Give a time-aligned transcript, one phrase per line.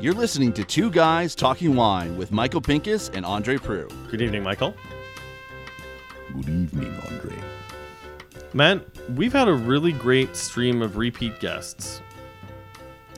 [0.00, 3.90] You're listening to Two Guys Talking Wine with Michael Pinkus and Andre Proulx.
[4.10, 4.74] Good evening, Michael.
[6.32, 7.34] Good evening, Andre.
[8.52, 8.84] Man,
[9.16, 12.00] we've had a really great stream of repeat guests,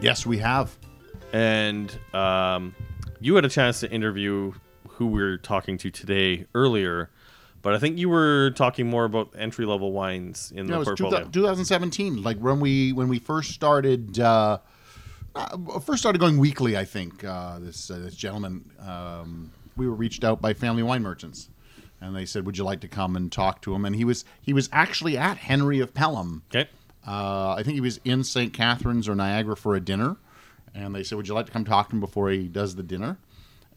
[0.01, 0.77] Yes, we have.
[1.33, 2.75] and um,
[3.21, 4.53] you had a chance to interview
[4.89, 7.11] who we are talking to today earlier,
[7.62, 10.79] but I think you were talking more about entry level wines in Yeah, the it
[10.79, 11.29] was two, portfolio.
[11.30, 14.18] 2017, like when we when we first started.
[14.18, 14.58] Uh,
[15.35, 17.22] uh, first started going weekly, I think.
[17.25, 21.49] Uh, this uh, this gentleman, um, we were reached out by family wine merchants,
[22.00, 24.25] and they said, "Would you like to come and talk to him?" And he was
[24.43, 26.43] he was actually at Henry of Pelham.
[26.54, 26.68] okay.
[27.07, 28.52] Uh, I think he was in St.
[28.52, 30.16] Catharines or Niagara for a dinner,
[30.75, 32.83] and they said, "Would you like to come talk to him before he does the
[32.83, 33.19] dinner?"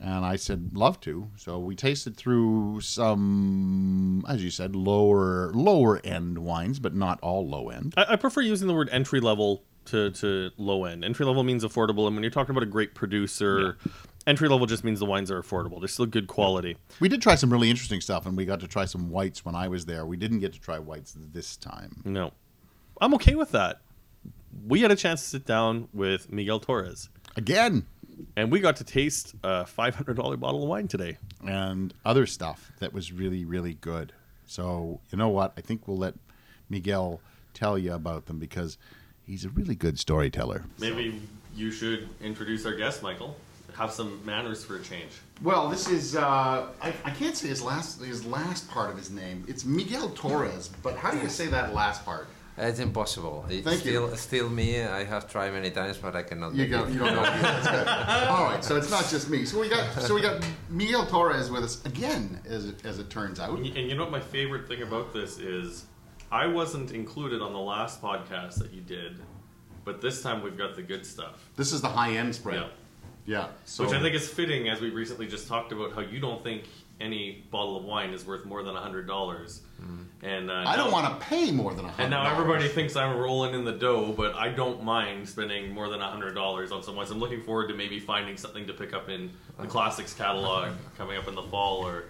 [0.02, 6.02] And I said, "Love to." So we tasted through some, as you said, lower lower
[6.04, 7.94] end wines, but not all low end.
[7.96, 11.06] I, I prefer using the word entry level to, to low end.
[11.06, 13.78] Entry level means affordable, and when you're talking about a great producer,
[14.26, 15.80] entry level just means the wines are affordable.
[15.80, 16.78] They're still good quality.
[17.00, 19.56] We did try some really interesting stuff, and we got to try some whites when
[19.56, 20.06] I was there.
[20.06, 22.02] We didn't get to try whites this time.
[22.06, 22.32] No,
[23.00, 23.82] I'm okay with that.
[24.68, 27.86] We had a chance to sit down with Miguel Torres, Again,
[28.36, 31.18] and we got to taste a $500 bottle of wine today.
[31.46, 34.14] and other stuff that was really, really good.
[34.46, 35.54] So, you know what?
[35.58, 36.16] I think we'll let
[36.70, 37.22] Miguel
[37.54, 38.78] tell you about them because
[39.26, 40.64] he's a really good storyteller.
[40.80, 41.22] Maybe
[41.56, 43.36] you should introduce our guest, Michael.
[43.76, 45.12] Have some manners for a change.
[45.42, 49.10] Well, this is uh, I, I can't say his last his last part of his
[49.10, 49.46] name.
[49.48, 52.28] It's Miguel Torres, but how do you say that last part?
[52.58, 53.46] Uh, it's impossible.
[53.50, 53.92] It's Thank you.
[53.92, 54.82] still, still me.
[54.82, 56.54] I have tried many times, but I cannot.
[56.54, 56.94] You make don't, it.
[56.94, 57.22] you don't know.
[57.24, 57.88] That's good.
[58.28, 59.46] All right, so it's not just me.
[59.46, 63.10] So we got so we got Miguel Torres with us again, as it, as it
[63.10, 63.58] turns out.
[63.58, 65.86] And you know what my favorite thing about this is?
[66.32, 69.20] I wasn't included on the last podcast that you did,
[69.84, 71.50] but this time we've got the good stuff.
[71.58, 72.62] This is the high end spread.
[72.62, 72.68] Yeah.
[73.26, 73.48] Yeah.
[73.66, 76.44] So Which I think is fitting, as we recently just talked about how you don't
[76.44, 76.64] think
[77.02, 79.62] any bottle of wine is worth more than hundred dollars,
[80.22, 82.04] and uh, I don't want to pay more than a hundred.
[82.04, 85.90] And now everybody thinks I'm rolling in the dough, but I don't mind spending more
[85.90, 87.10] than hundred dollars on some wines.
[87.12, 91.18] I'm looking forward to maybe finding something to pick up in the classics catalog coming
[91.18, 92.06] up in the fall, or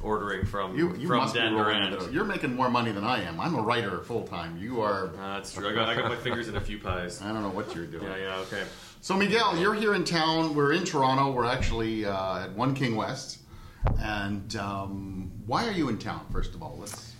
[0.00, 1.90] ordering from You, you from must Dan be Durant.
[1.90, 2.10] The dough.
[2.12, 3.38] You're making more money than I am.
[3.40, 4.56] I'm a writer full time.
[4.58, 5.08] You are.
[5.08, 5.68] Uh, that's true.
[5.68, 7.20] I got, I got my fingers in a few pies.
[7.20, 8.04] I don't know what you're doing.
[8.04, 8.62] Yeah, yeah, okay.
[9.02, 10.54] So Miguel, you're here in town.
[10.54, 11.32] We're in Toronto.
[11.32, 13.38] We're actually uh, at One King West.
[14.00, 16.26] And um, why are you in town?
[16.32, 17.14] First of all, let's.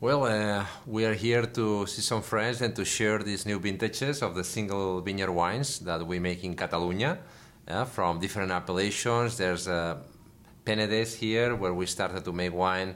[0.00, 4.22] Well, uh, we are here to see some friends and to share these new vintages
[4.22, 7.18] of the single vineyard wines that we make in Catalonia
[7.66, 9.38] uh, from different appellations.
[9.38, 9.96] There's uh,
[10.64, 12.94] Penedès here, where we started to make wine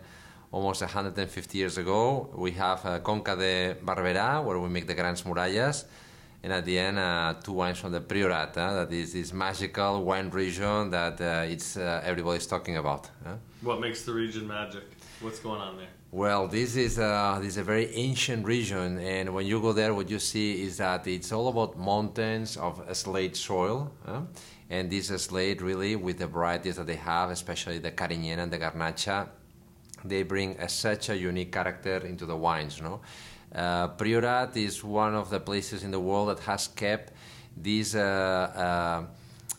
[0.52, 2.28] almost 150 years ago.
[2.34, 5.84] We have uh, Conca de Barberà, where we make the Grandes Murallas.
[6.42, 10.02] And at the end, uh, two wines from the Priorat, uh, that is this magical
[10.04, 13.10] wine region that uh, it's uh, everybody's talking about.
[13.26, 13.36] uh.
[13.60, 14.84] What makes the region magic?
[15.20, 15.88] What's going on there?
[16.12, 19.94] Well, this is a, this is a very ancient region, and when you go there,
[19.94, 24.22] what you see is that it's all about mountains of slate soil, huh?
[24.70, 28.58] and this slate really, with the varieties that they have, especially the Carignan and the
[28.58, 29.28] Garnacha,
[30.04, 32.78] they bring a, such a unique character into the wines.
[32.78, 33.00] You know,
[33.54, 37.12] uh, Priorat is one of the places in the world that has kept
[37.56, 37.94] this.
[37.94, 39.04] Uh, uh,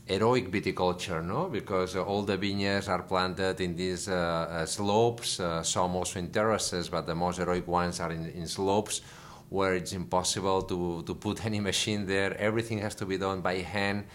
[0.08, 1.48] heroic viticulture, no?
[1.48, 4.10] Because uh, all the vineyards are planted in these
[4.66, 9.02] slopes, some also in terraces, but the most heroic ones are in, in slopes
[9.52, 12.36] where it's impossible to, to put any machine there.
[12.38, 14.06] Everything has to be done by hand.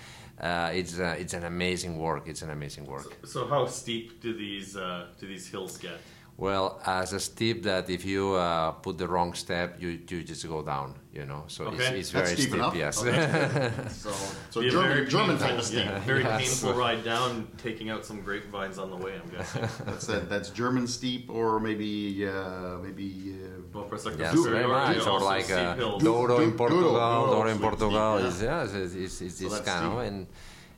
[0.40, 2.26] Uh, it's, uh, it's an amazing work.
[2.26, 3.16] It's an amazing work.
[3.24, 5.98] So how steep do these uh, do these hills get?
[6.38, 10.46] Well, as a steep that if you uh, put the wrong step, you, you just
[10.46, 11.44] go down, you know.
[11.46, 11.98] So it's, Okay.
[11.98, 13.00] it's That's very steep steep, yes.
[13.00, 13.90] Oh, that's good.
[14.04, 14.10] so,
[14.50, 15.84] so Be a German, very German painful, type of steep.
[15.86, 16.40] yeah, very Yes.
[16.42, 19.14] painful ride down, taking out some grapevines on the way.
[19.18, 19.62] I'm guessing.
[19.86, 20.28] That's that.
[20.28, 23.08] That's German steep, or maybe uh, maybe.
[23.42, 25.06] Uh, Well, for like Yes, the very superiority, much.
[25.08, 26.02] Or like steep uh, hills.
[26.02, 26.92] Douro in Portugal.
[26.92, 28.26] Douro, Douro in Portugal yeah.
[28.28, 30.08] is yeah, it's, it's, it's So this kind of steep.
[30.08, 30.26] and,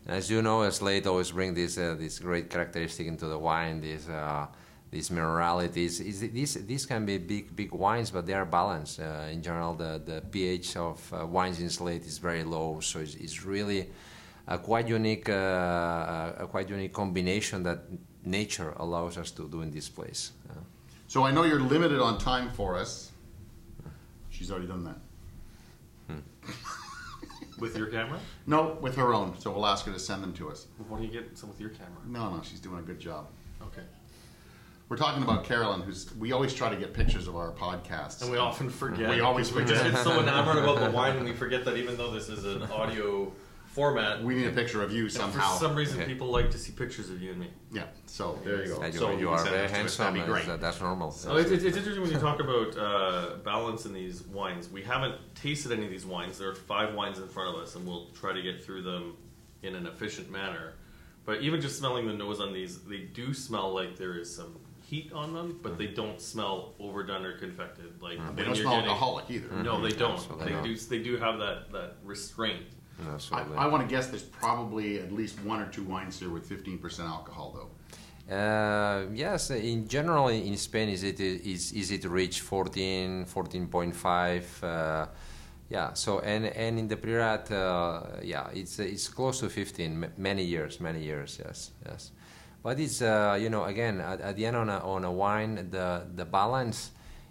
[0.06, 3.80] and as you know, slate always bring this uh, this great characteristic into the wine.
[3.80, 4.46] This uh,
[4.90, 6.00] these mineralities.
[6.00, 9.00] Is these these can be big big wines, but they are balanced.
[9.00, 13.00] Uh, in general, the the pH of uh, wines in slate is very low, so
[13.00, 13.90] it's, it's really
[14.46, 17.80] a quite unique uh, a quite unique combination that
[18.24, 20.32] nature allows us to do in this place.
[20.48, 20.54] Uh,
[21.06, 23.12] so I know you're limited on time for us.
[24.30, 24.98] She's already done that.
[27.58, 28.18] with your camera.
[28.46, 29.38] No, with her own.
[29.38, 30.66] So we'll ask her to send them to us.
[30.88, 32.00] Why don't you get some with your camera?
[32.06, 33.26] No, no, she's doing a good job.
[33.62, 33.82] Okay.
[34.88, 38.22] We're talking about Carolyn, who's we always try to get pictures of our podcasts.
[38.22, 39.10] And we often forget.
[39.10, 39.94] We always we just forget.
[39.94, 42.62] get so enamored about the wine, and we forget that even though this is an
[42.64, 43.30] audio
[43.66, 45.52] format, we need a picture of you somehow.
[45.52, 46.08] for some reason Okay.
[46.08, 47.48] people like to see pictures of you and me.
[47.70, 47.84] yeah.
[48.06, 48.80] So there you go.
[48.80, 49.70] And you, so you are very us to us.
[49.70, 50.04] handsome.
[50.04, 50.54] That'd be That's, great.
[50.54, 51.14] uh, that's normal.
[51.26, 54.68] Oh, it's, it's, it's interesting when you talk about uh, balance in these wines.
[54.70, 56.38] We haven't tasted any of these wines.
[56.38, 59.16] There are five wines in front of us, and we'll try to get through them
[59.62, 60.72] in an efficient manner.
[61.24, 64.56] But even just smelling the nose on these, they do smell like there is some
[64.90, 66.56] heat on them, but they don't smell
[66.86, 67.90] overdone or confected.
[68.00, 69.50] Like They when don't you're smell getting- alcoholic either.
[69.68, 70.12] No, they don't.
[70.12, 70.64] Absolutely They not.
[70.64, 70.76] do.
[70.94, 72.66] They do have that that restraint.
[73.00, 73.56] I, Absolutely.
[73.64, 77.06] I want to guess there's probably at least one or two wines here with 15%
[77.16, 77.70] alcohol, though.
[78.38, 84.62] Uh, yes, in general in Spain is it is easy to reach 14, 14.5.
[84.62, 85.06] Uh,
[85.70, 90.04] yeah, so and and in the Priorat, uh, yeah, it's it's close to 15.
[90.04, 91.38] m- Many years, many years.
[91.44, 92.10] Yes, yes.
[92.62, 95.70] But it's uh, you know again at, at the end on a, on a wine
[95.70, 96.90] the the balance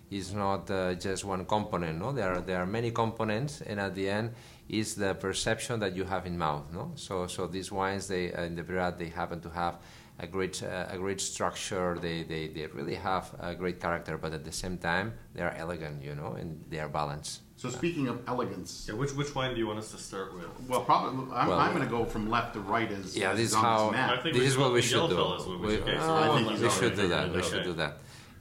[0.09, 1.99] is not uh, just one component.
[1.99, 4.33] No, there are there are many components, and at the end
[4.69, 6.71] is the perception that you have in mouth.
[6.73, 9.79] No, so so these wines they uh, in the Priorat they happen to have
[10.19, 11.97] a great uh, a great structure.
[12.01, 15.53] They, they they really have a great character, but at the same time they are
[15.57, 16.03] elegant.
[16.03, 17.41] You know, and they are balanced.
[17.57, 20.45] So speaking of elegance, Yeah, which which wine do you want us to start with?
[20.69, 23.37] well, probably I'm, Well, I'm going to go from left to right as Yeah, as
[23.37, 23.89] this is on how.
[23.91, 24.11] map.
[24.19, 25.15] I think This is what we should do.
[25.49, 27.31] we- We, okay, so I think we should do that.
[27.33, 27.65] We it should out.
[27.65, 27.93] do that.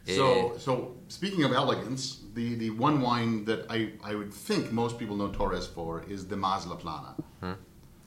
[0.06, 0.72] So, Eh, so
[1.08, 2.02] speaking of elegance,
[2.34, 6.26] the, the one wine that I, I would think most people know Torres for is
[6.28, 7.16] the Mas La Plana.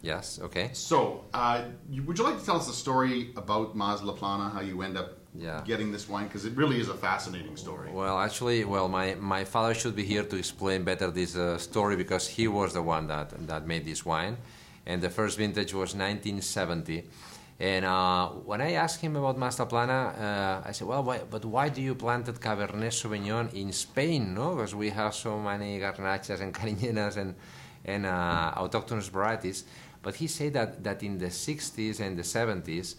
[0.01, 0.39] yes.
[0.43, 0.69] Okay.
[0.73, 1.63] So, uh,
[2.05, 4.95] would you like to tell us a story about Mas La Plana, how you end
[4.97, 5.61] up Yeah.
[5.65, 6.25] getting this wine?
[6.27, 7.89] Because it really is a fascinating story.
[7.91, 11.95] Well, actually, well, my, my father should be here to explain better this uh, story
[11.95, 14.37] because he was the one that, that made this wine.
[14.85, 17.03] And the first vintage was 1970.
[17.59, 21.19] And uh, when I asked him about Mas La Plana, uh, I said, well, why,
[21.29, 24.55] but why do you planted Cabernet Sauvignon in Spain, no?
[24.55, 27.35] Because we have so many Garnachas and Cariñenas and,
[27.85, 29.65] and uh, autochthonous varieties.
[30.01, 32.95] But he said that, that in the 60s and the 70s, he-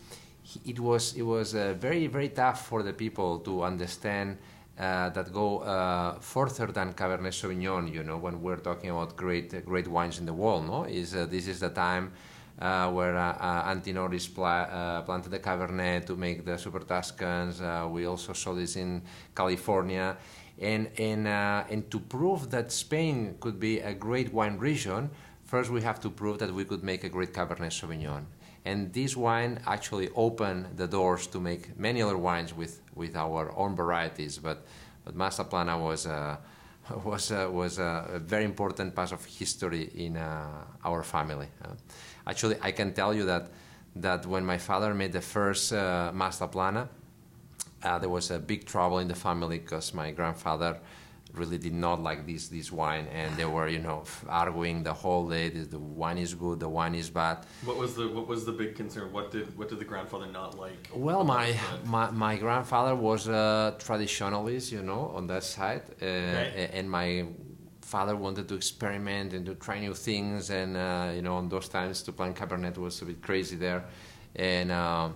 [0.64, 4.38] it was it was uh, very very tough for the people to understand
[4.78, 7.92] uh, that go uh, further than Cabernet Sauvignon.
[7.92, 11.14] You know, when we're talking about great uh, great wines in the world, no, is
[11.14, 12.12] uh, this is the time.
[12.60, 17.62] Uh, where uh, Antinoris pla- planted the Cabernet to make the Super Tuscans.
[17.90, 19.00] We also saw this in
[19.34, 20.18] California.
[20.60, 25.08] And, and, and to prove that Spain could be a great wine region,
[25.44, 28.24] first we have to prove that we could make a great Cabernet Sauvignon.
[28.64, 33.52] And this wine actually opened the doors to make many other wines with, with our
[33.56, 34.38] own varieties.
[34.38, 34.66] But,
[35.04, 36.36] but Mas La Plana was, uh,
[37.04, 41.48] was, uh, was uh, a very important part of history in uh, our family.
[41.64, 41.68] Uh,
[42.26, 43.50] actually, I can tell you that,
[43.96, 46.12] that when my father made the first uh,
[47.82, 50.78] uh, there was a big trouble in the family because my grandfather
[51.34, 55.28] really did not like this this wine, and they were you know arguing the whole
[55.28, 55.48] day.
[55.48, 57.38] The, the wine is good, the wine is bad.
[57.64, 59.12] What was the what was the big concern?
[59.12, 60.88] What did what did the grandfather not like?
[60.94, 61.54] Well, my
[61.84, 66.70] my, my grandfather was a traditionalist, you know, on that side, uh, Okay.
[66.72, 67.26] and my
[67.80, 71.68] father wanted to experiment and to try new things, and uh, you know, on those
[71.68, 73.84] times to plant Cabernet was a bit crazy there,
[74.36, 74.70] and.
[74.70, 75.08] Uh,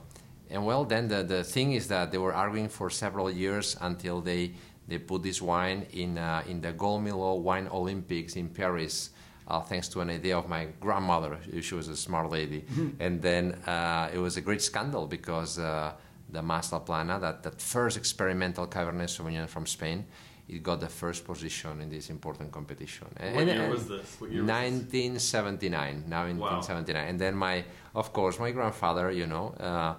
[0.50, 4.20] and well, then the, the thing is that they were arguing for several years until
[4.20, 4.52] they,
[4.88, 9.10] they put this wine in, uh, in the Gault Millau Wine Olympics in Paris,
[9.48, 11.38] uh, thanks to an idea of my grandmother.
[11.60, 12.64] She was a smart lady.
[13.00, 15.92] and then uh, it was a great scandal because uh,
[16.30, 20.04] the Mas La Plana, that, that first experimental Cabernet Sauvignon from Spain,
[20.48, 23.06] it got the first position in this important competition.
[23.18, 24.16] What year was this?
[24.20, 25.32] What year was this?
[25.32, 26.04] 1979.
[26.08, 26.60] Now in Wow.
[26.60, 29.94] 1979, and then my, of course, my grandfather, you know, uh,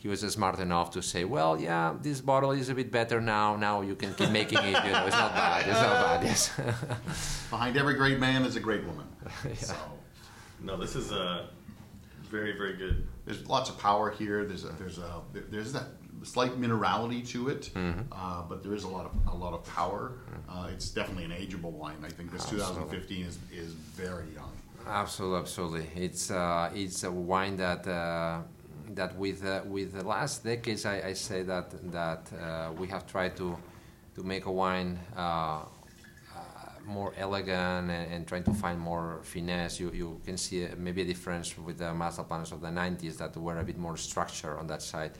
[0.00, 3.54] he was smart enough to say, well, yeah, this bottle is a bit better now.
[3.56, 4.82] Now you can keep making it.
[4.86, 5.68] You know, it's not bad.
[5.68, 6.24] It's not bad.
[6.24, 6.50] Yes.
[7.50, 9.06] Behind every great man is a great woman.
[9.56, 9.76] So
[10.62, 11.50] No, this is a
[12.30, 13.06] very very good.
[13.26, 14.46] there's lots of power here.
[14.46, 15.88] There's a, there's a there's that
[16.22, 20.12] slight minerality to it, uh, but there is a lot of a lot of power.
[20.48, 22.00] Uh, it's definitely an ageable wine.
[22.02, 24.52] I think this 2015 is is very young.
[24.86, 25.86] Absolutely, absolutely.
[26.06, 28.40] It's uh, it's a wine that uh,
[28.94, 33.06] that with uh, with the last decades, I, I say that that uh, we have
[33.06, 33.56] tried to
[34.14, 35.62] to make a wine uh, uh,
[36.84, 39.80] more elegant and, and trying to find more finesse.
[39.80, 43.16] You you can see uh, maybe a difference with the master planners of the 90s
[43.18, 45.12] that were a bit more structure on that side.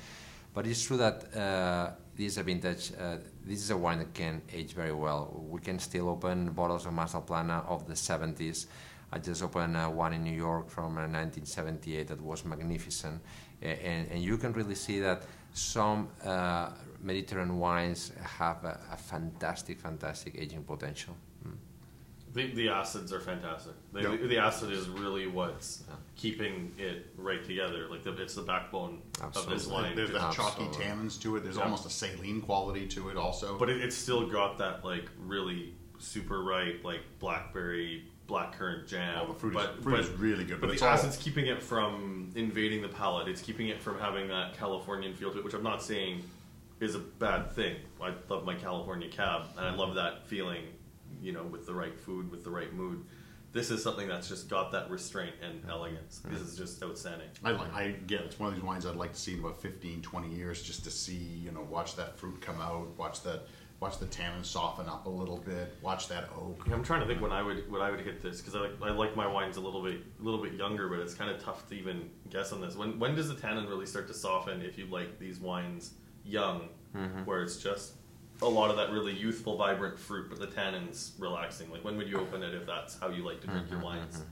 [0.52, 2.92] But it's true that uh, this is a vintage.
[2.98, 5.46] Uh, this is a wine that can age very well.
[5.48, 8.66] We can still open bottles of Mas La Plana of the 70s.
[9.12, 13.20] I just opened uh, one in New York from uh, 1978 that was magnificent,
[13.62, 16.71] and, and you can really see that some uh,
[17.02, 21.14] Mediterranean wines have a, a fantastic, fantastic aging potential.
[21.47, 21.55] Mm.
[22.33, 23.73] The, the acids are fantastic.
[23.93, 24.21] The, Yep.
[24.21, 25.83] the, the acid is really what's
[26.14, 27.88] keeping it right together.
[27.90, 29.73] Like the, it's the backbone of this Absolutely.
[29.73, 29.97] wine.
[29.97, 31.43] There's that chalky tannins to it.
[31.43, 31.64] There's Yeah.
[31.64, 33.59] almost a saline quality to it also.
[33.59, 39.18] But it, it's still got that like really super ripe like blackberry blackcurrant jam.
[39.22, 40.94] Oh, the fruit is- but, fruit but, is really good, But, but it's the all-
[40.94, 43.28] acid's keeping it from invading the palate.
[43.28, 46.22] It's keeping it from having that Californian feel to it, which I'm not saying
[46.78, 47.76] is a bad thing.
[48.00, 50.62] I love my California cab, and I love that feeling.
[51.20, 53.04] You know, with the right food, with the right mood.
[53.52, 56.22] This is something that's just got that restraint and elegance.
[56.25, 57.26] This is just outstanding.
[57.44, 57.75] I like.
[57.75, 60.28] I again, it's one of these wines I'd like to see in about 15, 20
[60.34, 63.49] years, just to see, you know, watch that fruit come out, watch that,
[63.80, 66.62] watch the tannin soften up a little bit, watch that oak.
[66.66, 68.60] Yeah, I'm trying to think when I would when I would hit this because I
[68.60, 71.30] like, I like my wines a little bit a little bit younger, but it's kind
[71.30, 72.76] of tough to even guess on this.
[72.76, 75.94] When when does the tannin really start to soften if you like these wines
[76.25, 77.25] young, mm-hmm.
[77.25, 77.94] where it's just
[78.42, 81.70] a lot of that really youthful, vibrant fruit, but the tannins relaxing?
[81.70, 83.87] Like when would you open it if that's how you like to drink your mm-hmm,
[83.87, 84.16] wines?
[84.18, 84.25] Mm-hmm.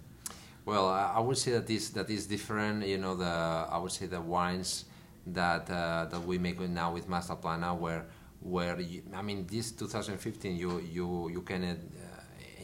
[0.67, 2.87] Well, I I would say that is that is different.
[2.87, 4.85] You know, the I would say the wines
[5.28, 8.07] that uh, that we make now with Mas La Plana, where
[8.40, 11.76] where you, I mean, this 2015, you you you can uh,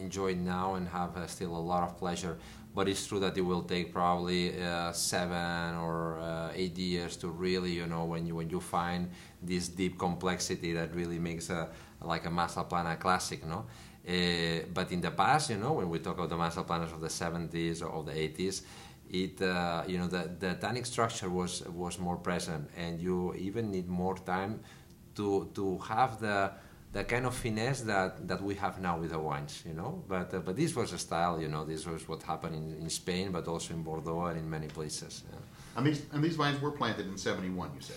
[0.00, 2.36] enjoy now and have uh, still a lot of pleasure.
[2.74, 7.28] But it's true that it will take probably uh, seven or uh, eight years to
[7.28, 9.10] really, you know, when you when you find
[9.42, 11.68] this deep complexity that really makes a
[12.02, 13.66] like a Mas La Plana classic, no.
[14.06, 17.00] Uh, but in the past, you know, when we talk about the master planners of
[17.00, 18.62] the 70s or of the 80s,
[19.10, 23.70] it, uh, you know, the, the tannic structure was was more present, and you even
[23.70, 24.60] need more time
[25.16, 26.50] to to have the
[26.92, 30.02] the kind of finesse that, that we have now with the wines, you know.
[30.08, 31.64] But uh, but this was a style, you know.
[31.64, 35.24] This was what happened in, in Spain, but also in Bordeaux and in many places.
[35.30, 35.38] yeah.
[35.76, 37.70] And these and these vines were planted in '71.
[37.74, 37.96] You said.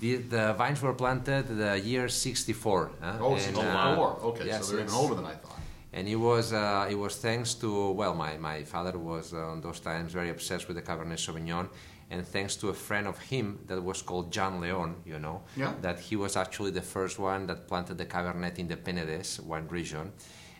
[0.00, 2.90] The, the vines were planted the year 64.
[3.02, 3.18] huh?
[3.20, 3.66] Oh, And, 64.
[3.66, 4.88] uh, okay, yes, so they're yes.
[4.88, 5.58] even older than I thought.
[5.92, 9.60] And it was uh, it was thanks to well, my, my father was uh, on
[9.60, 11.68] those times very obsessed with the Cabernet Sauvignon,
[12.10, 15.72] and thanks to a friend of him that was called Jean Leon, you know, Yeah.
[15.82, 19.68] that he was actually the first one that planted the Cabernet in the Penedès wine
[19.68, 20.12] region,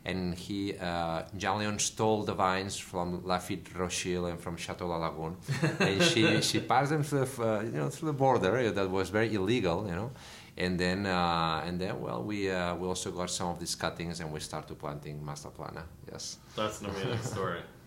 [0.04, 4.98] and he uh, Jean Leon stole the vines from Lafite Rothschild and from Chateau La
[4.98, 5.36] Lagune,
[5.80, 9.10] and she she passed them through the, uh, you know through the border that was
[9.10, 10.10] very illegal, you know.
[10.56, 14.20] And then, uh, and then, well, we uh, we also got some of these cuttings,
[14.20, 15.84] and we started planting Mas La Plana.
[16.12, 16.38] Yes.
[16.56, 17.60] That's an amazing story.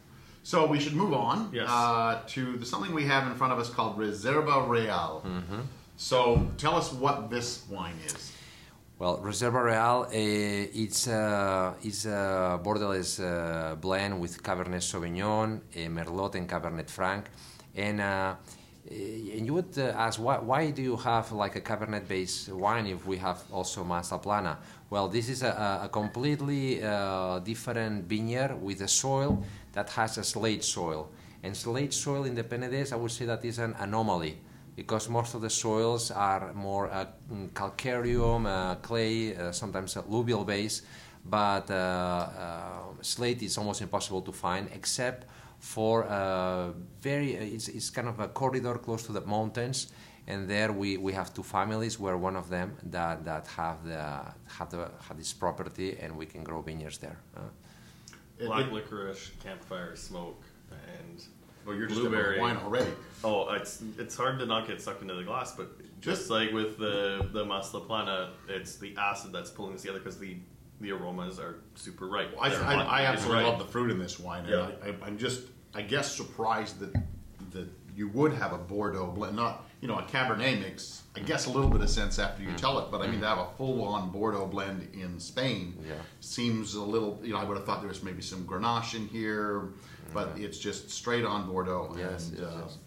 [0.43, 1.67] So we should move on Yes.
[1.69, 5.23] uh, to the, something we have in front of us called Reserva Real.
[5.25, 5.62] Mm-hmm.
[5.95, 8.31] So tell us what this wine is.
[9.00, 15.89] Well, Reserva Real, uh, it's a it's a borderless uh, blend with Cabernet Sauvignon, uh,
[15.89, 17.25] Merlot, and Cabernet Franc,
[17.75, 18.01] and.
[18.01, 18.35] Uh,
[18.91, 22.85] eh, and you would uh, ask why, why do you have like a Cabernet-based wine
[22.85, 24.57] if we have also Mas La Plana?
[24.89, 29.41] Well, this is a, a completely uh, different vineyard with a soil
[29.73, 31.11] that has a slate soil,
[31.43, 34.37] and slate soil in the Penedès, I would say that is an anomaly
[34.75, 40.43] because most of the soils are more uh, mm, calcareum, uh, clay, uh, sometimes alluvial
[40.43, 40.81] base,
[41.25, 45.27] but uh, uh, slate is almost impossible to find except
[45.59, 49.91] for uh, very, it's, it's kind of a corridor close to the mountains.
[50.25, 51.99] And there we, we have two families.
[51.99, 54.21] We're one of them that, that have the
[54.57, 57.17] have the have this property, and we can grow vineyards there.
[58.39, 61.23] It- Black it- licorice, campfire smoke, and
[61.65, 62.39] well, you're just blueberry.
[62.39, 62.91] wine already.
[63.23, 65.69] Oh, it's it's hard to not get sucked into the glass, but
[66.01, 69.99] just like with the the Mas La Plana, it's the acid that's pulling this together
[69.99, 70.37] because the
[70.81, 72.35] the aromas are super ripe.
[72.41, 73.51] I, I, I absolutely ripe.
[73.53, 74.45] love the fruit in this wine.
[74.45, 74.71] And Yeah.
[74.83, 76.93] I, I'm just, I guess, surprised that
[77.51, 81.45] that you would have a Bordeaux blend, not you know a Cabernet makes, I guess,
[81.45, 82.91] a little bit of sense after you tell it.
[82.91, 85.95] But I mean, to have a full-on Bordeaux blend in Spain Yeah.
[86.19, 87.19] seems a little.
[87.23, 89.69] You know, I would have thought there was maybe some Grenache in here,
[90.13, 91.93] but it's just straight on Bordeaux.
[91.97, 92.77] Yes, and, yes, uh, yes.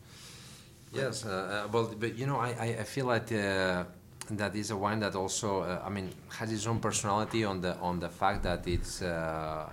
[0.92, 3.84] Yes, uh, uh, well, but you know, I, I, I feel like uh,
[4.30, 7.76] that is a wine that also, uh, I mean, has its own personality on the
[7.78, 9.68] on the fact that it's uh,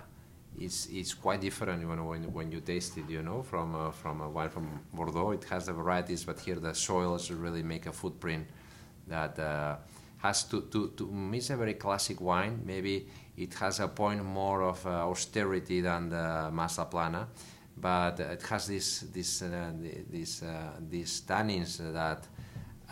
[0.58, 3.08] it's it's quite different know, when when you taste it.
[3.08, 6.56] You know, from uh, from a wine from Bordeaux, it has the varieties, but here
[6.56, 8.46] the soils really make a footprint
[9.08, 9.76] that uh,
[10.18, 12.62] has to to to it's a very classic wine.
[12.64, 17.28] Maybe it has a point more of uh, austerity than the Mas La Plana
[17.76, 19.72] but it has this this uh,
[20.10, 22.26] these uh, these tannins that.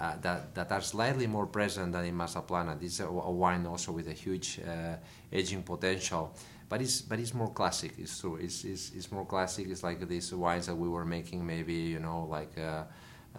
[0.01, 2.75] Uh, that, that are slightly more present than in Mas La Plana.
[2.75, 4.97] This is a, a wine also with a huge uh,
[5.31, 6.35] aging potential,
[6.73, 7.93] but it's but it's more classic.
[7.99, 8.37] It's true.
[8.47, 9.65] It's, it's, it's more classic.
[9.73, 12.85] It's like these wines that we were making maybe you know like uh,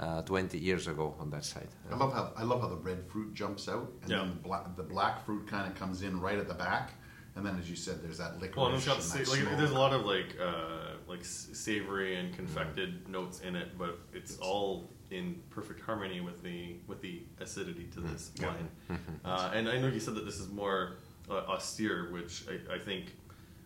[0.03, 1.69] uh, 20 years ago on that side.
[1.91, 4.17] I love how I love how the red fruit jumps out, and Yeah.
[4.19, 6.85] then the black, the black fruit kind of comes in right at the back,
[7.35, 8.55] and then as you said, there's that licorice.
[8.57, 12.27] Well, and it's got sa- like there's a lot of like uh, like savory and
[12.35, 16.59] confected notes in it, but it's all in perfect harmony with the
[16.89, 18.47] with the acidity to this Yeah.
[18.49, 18.69] wine.
[19.25, 20.79] Uh, and I know you said that this is more
[21.29, 23.03] uh, austere, which I, I think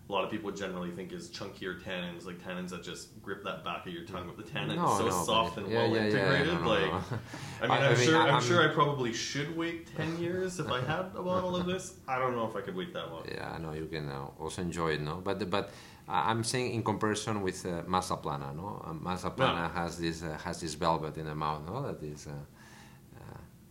[0.07, 3.63] a lot of people generally think is chunkier tannins, like tannins that just grip that
[3.65, 4.31] back of your tongue.
[4.33, 6.53] But the tannin No, is so no, soft and yeah, well yeah, yeah, integrated.
[6.53, 6.91] no, no, like.
[7.61, 10.71] I mean, I- am sure, I'm, I'm- sure I probably should wait ten years if
[10.71, 11.95] I had a bottle of this.
[12.07, 13.25] I don't know if I could wait that long.
[13.29, 15.15] Yeah, I know you can uh, also enjoy it, no?
[15.23, 15.71] But but
[16.07, 18.81] uh, I'm saying in comparison with uh, Mas La Plana, no?
[18.87, 21.81] Uh, Mas La Plana has this uh, has this velvet in the mouth, no?
[21.85, 22.31] That is, uh,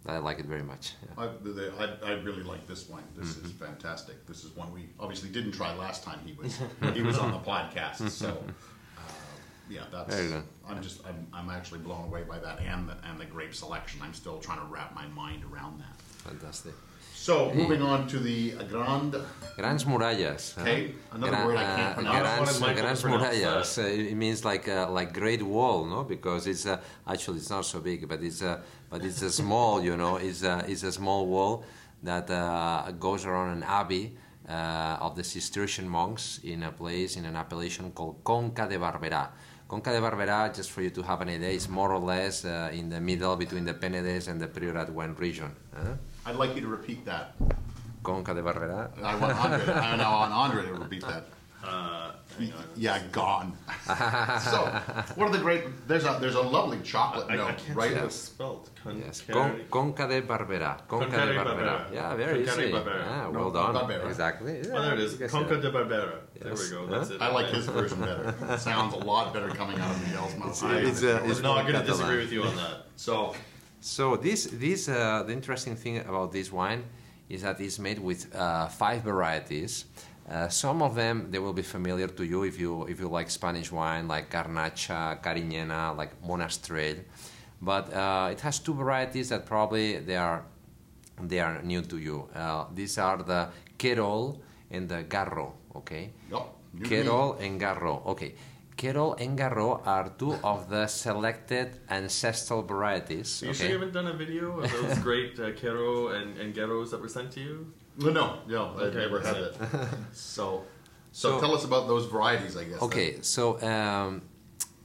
[0.08, 0.92] I like it very much.
[1.02, 1.24] Yeah.
[1.24, 3.02] I, the, I, I really like this wine.
[3.16, 4.26] This is fantastic.
[4.26, 6.60] This is one we obviously didn't try last time he was
[6.94, 8.10] he was on the podcast.
[8.10, 8.28] So
[8.96, 9.00] uh,
[9.68, 10.16] yeah, that's.
[10.68, 14.00] I'm just I'm, I'm actually blown away by that and the, and the grape selection.
[14.02, 16.00] I'm still trying to wrap my mind around that.
[16.30, 16.74] Fantastic.
[17.26, 19.12] So moving on to the Grand
[19.56, 20.56] Grans murallas.
[20.60, 22.16] Okay, another word I can't pronounce.
[22.16, 23.78] I Grans, wanted Michael to Grans murallas.
[23.82, 26.04] Uh, it means like uh, like great wall, no?
[26.04, 29.82] Because it's uh, actually it's not so big, but it's uh, but it's a small,
[29.82, 31.64] you know, it's a, it's a small wall
[32.04, 34.16] that uh, goes around an abbey
[34.48, 39.30] uh, of the Cistercian monks in a place in an appellation called Conca de Barberá.
[39.66, 42.70] Conca de Barberá, just for you to have an idea, is more or less uh,
[42.72, 45.50] in the middle between the Penedès and the Priorat Wen region.
[45.74, 45.94] huh?
[46.26, 47.34] I'd like you to repeat that.
[48.02, 48.90] Conca de Barberá.
[49.02, 49.74] I want Andre.
[49.74, 51.24] I know want Andre to repeat that.
[51.64, 52.64] Uh, hang on.
[52.76, 53.56] Yeah, gone.
[54.40, 54.66] so,
[55.16, 55.64] one of the great?
[55.88, 57.90] There's a there's a lovely chocolate I, I can't right?
[57.90, 58.70] see how it's spelled.
[58.82, 60.78] Con- Yes, Con, Conca de Barberá.
[60.86, 61.88] Conca Conca de de Barberá.
[61.88, 61.92] Barberá.
[61.92, 62.72] Yeah, very Conca de easy.
[62.72, 63.04] Barberá.
[63.08, 63.74] Ah, No, well done.
[63.74, 64.06] Barbera.
[64.06, 64.62] Exactly.
[64.72, 65.14] Oh, there it is.
[65.30, 66.18] Conca say de Barbera.
[66.40, 66.86] There we go.
[66.86, 66.98] Huh?
[66.98, 67.20] That's it.
[67.22, 68.34] I like his version better.
[68.54, 70.62] It sounds a lot better coming out of Miguel's mouth.
[70.62, 72.84] I It's, uh, was it's not going to disagree with you on that.
[72.94, 73.34] so,
[73.86, 76.82] So this, this, uh, the interesting thing about this wine
[77.28, 79.84] is that it's made with uh, five varieties.
[80.28, 83.30] Uh, some of them they will be familiar to you if you if you like
[83.30, 86.98] Spanish wine, like Garnacha, Cariñena, like Monastrell.
[87.62, 90.42] But uh, it has two varieties that probably they are
[91.22, 92.28] they are new to you.
[92.34, 95.52] Uh, these are the Querol and the Garro.
[95.76, 96.10] Okay.
[96.28, 96.42] yep.
[96.80, 98.04] Querol and Garro.
[98.06, 98.34] Okay.
[98.76, 103.40] Querol and Garro are two of the selected ancestral varieties.
[103.42, 103.58] You okay?
[103.58, 107.00] sure you haven't done a video of those great uh, Quero and, and Geros that
[107.00, 107.72] were sent to you?
[107.96, 108.74] No, no, no.
[108.76, 109.88] I Okay, never had that's that.
[110.12, 110.64] So,
[111.12, 112.56] so, So- tell us about those varieties.
[112.56, 112.82] I guess.
[112.82, 114.22] Okay, so um,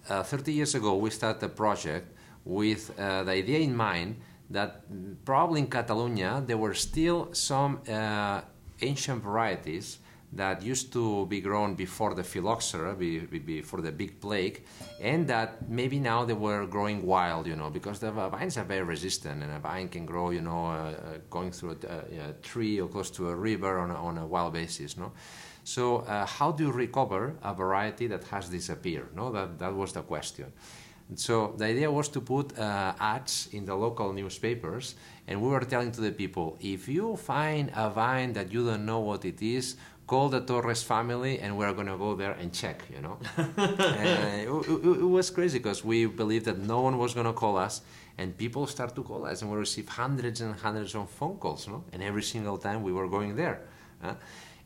[0.09, 2.07] uh, 30 years ago, we started a project
[2.45, 4.15] with uh, the idea in mind
[4.49, 4.83] that
[5.25, 8.41] probably in Catalonia there were still some uh,
[8.81, 9.99] ancient varieties
[10.33, 14.63] that used to be grown before the phylloxera, be, be- before the big plague,
[15.01, 18.83] and that maybe now they were growing wild, you know, because the vines are very
[18.83, 22.33] resistant, and a vine can grow, you know, uh, uh, going through a, a, a
[22.41, 25.11] tree or close to a river on a, on a wild basis, no.
[25.63, 29.15] So, uh, how do you recover a variety that has disappeared?
[29.15, 30.51] No, that, that was the question.
[31.15, 34.95] So the idea was to put uh, ads in the local newspapers,
[35.27, 38.85] and we were telling to the people, if you find a vine that you don't
[38.85, 39.75] know what it is,
[40.11, 42.77] call the Torres family, and we're going to go there and check.
[42.93, 47.11] You know, and it, it- it was crazy because we believed that no one was
[47.17, 47.81] going to call us,
[48.19, 51.67] and people start to call us, and we received hundreds and hundreds of phone calls.
[51.67, 53.57] No, and every single time we were going there.
[54.01, 54.15] huh?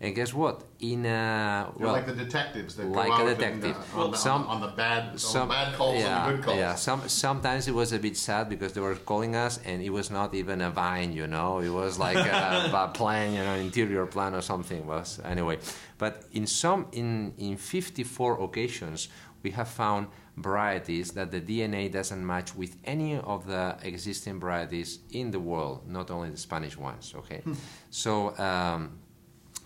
[0.01, 0.63] And guess what?
[0.79, 3.95] In uh, You're well, like the detectives that like go a out and, detective.
[3.95, 6.35] uh, on, the, Some- on the bad, on some the bad calls yeah, and the
[6.35, 6.57] good calls.
[6.57, 9.89] Yeah, some sometimes it was a bit sad because they were calling us and it
[9.89, 11.59] was not even a vine, you know.
[11.59, 15.59] It was like a, a plan, you know, interior plan or something was anyway.
[15.97, 19.07] But in some in in 54 occasions
[19.43, 24.99] we have found varieties that the DNA doesn't match with any of the existing varieties
[25.11, 27.41] in the world, not only the Spanish ones, okay?
[27.89, 28.97] so um,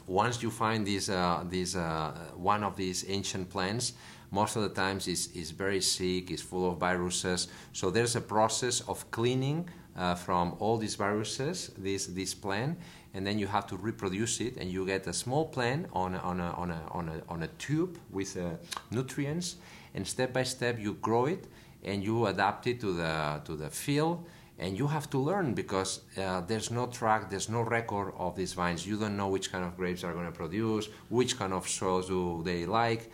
[0.09, 1.43] once you find this, uh,
[1.75, 3.93] uh, one of these ancient plants,
[4.31, 7.47] most of the times is is very sick, is full of viruses.
[7.73, 12.79] So there's a process of cleaning uh, from all these viruses, this this plant,
[13.13, 16.19] and then you have to reproduce it, and you get a small plant on a,
[16.19, 18.57] on a, on a, on a, on a tube with uh,
[18.89, 19.57] nutrients,
[19.93, 21.45] and step by step you grow it,
[21.83, 24.25] and you adapt it to the to the field
[24.59, 28.53] and you have to learn because uh, there's no track, there's no record of these
[28.53, 28.85] vines.
[28.85, 32.07] You don't know which kind of grapes are going to produce, which kind of soils
[32.07, 33.11] do they like,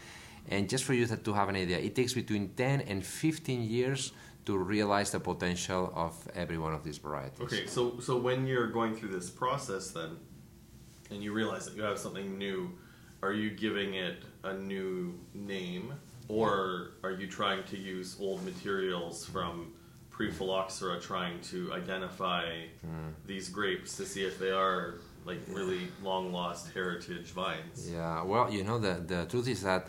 [0.50, 4.12] and just for you to, have an idea, it takes between 10 and 15 years
[4.46, 7.42] to realize the potential of every one of these varieties.
[7.42, 10.18] Okay, so so when you're going through this process, then,
[11.10, 12.72] and you realize that you have something new,
[13.24, 15.94] are you giving it a new name,
[16.28, 19.74] or are you trying to use old materials from
[20.16, 22.46] pre-phylloxera trying to identify
[22.86, 23.10] Hmm.
[23.32, 27.90] these grapes to see if they are like really long lost heritage vines.
[27.92, 29.88] Yeah, well, you know, the, the truth is that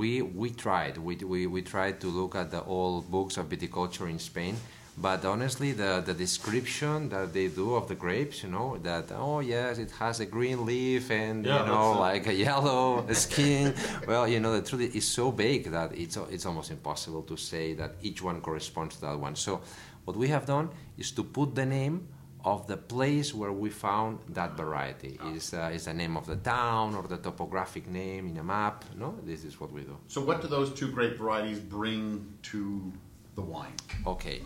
[0.00, 0.94] we we tried.
[0.98, 4.54] We, we, we tried to look at the old books of viticulture in Spain,
[4.98, 9.40] but honestly, the, the description that they do of the grapes, you know, that, oh,
[9.40, 13.74] yes, it has a green leaf and, Yeah, you know, like a yellow skin.
[14.06, 17.74] well, you know, the truth is so big that it's, it's almost impossible to say
[17.74, 19.36] that each one corresponds to that one.
[19.36, 19.60] So,
[20.06, 22.08] what we have done is to put the name
[22.44, 25.18] of the place where we found that variety.
[25.34, 28.84] Is uh, is the name of the town or the topographic name in a map?
[28.96, 29.96] No, this is what we do.
[30.06, 32.92] So, what do those two grape varieties bring to
[33.34, 33.74] the wine?
[34.06, 34.42] Okay.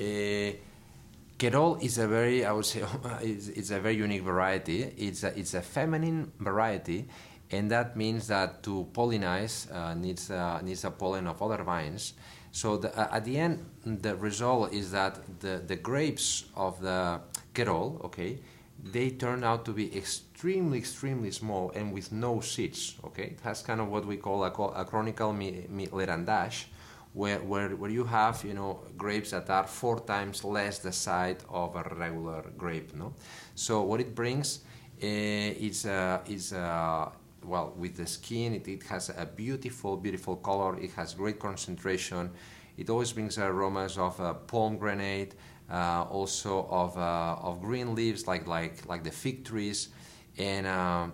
[0.00, 0.52] Uh,
[1.38, 2.82] Querol is a very, I would say,
[3.20, 4.82] it's, it's a very unique variety.
[4.96, 7.06] It's a, it's a feminine variety,
[7.50, 12.14] and that means that to pollinize uh, needs uh, needs a pollen of other vines.
[12.50, 17.20] So the, uh, at the end, the result is that the, the grapes of the
[17.54, 18.38] Querol, okay,
[18.82, 22.96] they turn out to be extremely, extremely small and with no seeds.
[23.04, 26.64] Okay, it has kind of what we call a, a chronicle mi, mi lerandage,
[27.12, 31.38] where, where, where you have you know grapes that are four times less the size
[31.48, 32.94] of a regular grape.
[32.94, 33.14] No,
[33.54, 34.60] so what it brings
[35.02, 37.10] uh, is uh, is uh,
[37.44, 40.78] well with the skin it, it has a beautiful beautiful color.
[40.78, 42.30] It has great concentration.
[42.76, 45.34] It always brings aromas of uh, pomegranate,
[45.70, 49.88] uh, also of uh, of green leaves like like like the fig trees,
[50.38, 50.66] and.
[50.66, 51.12] Um,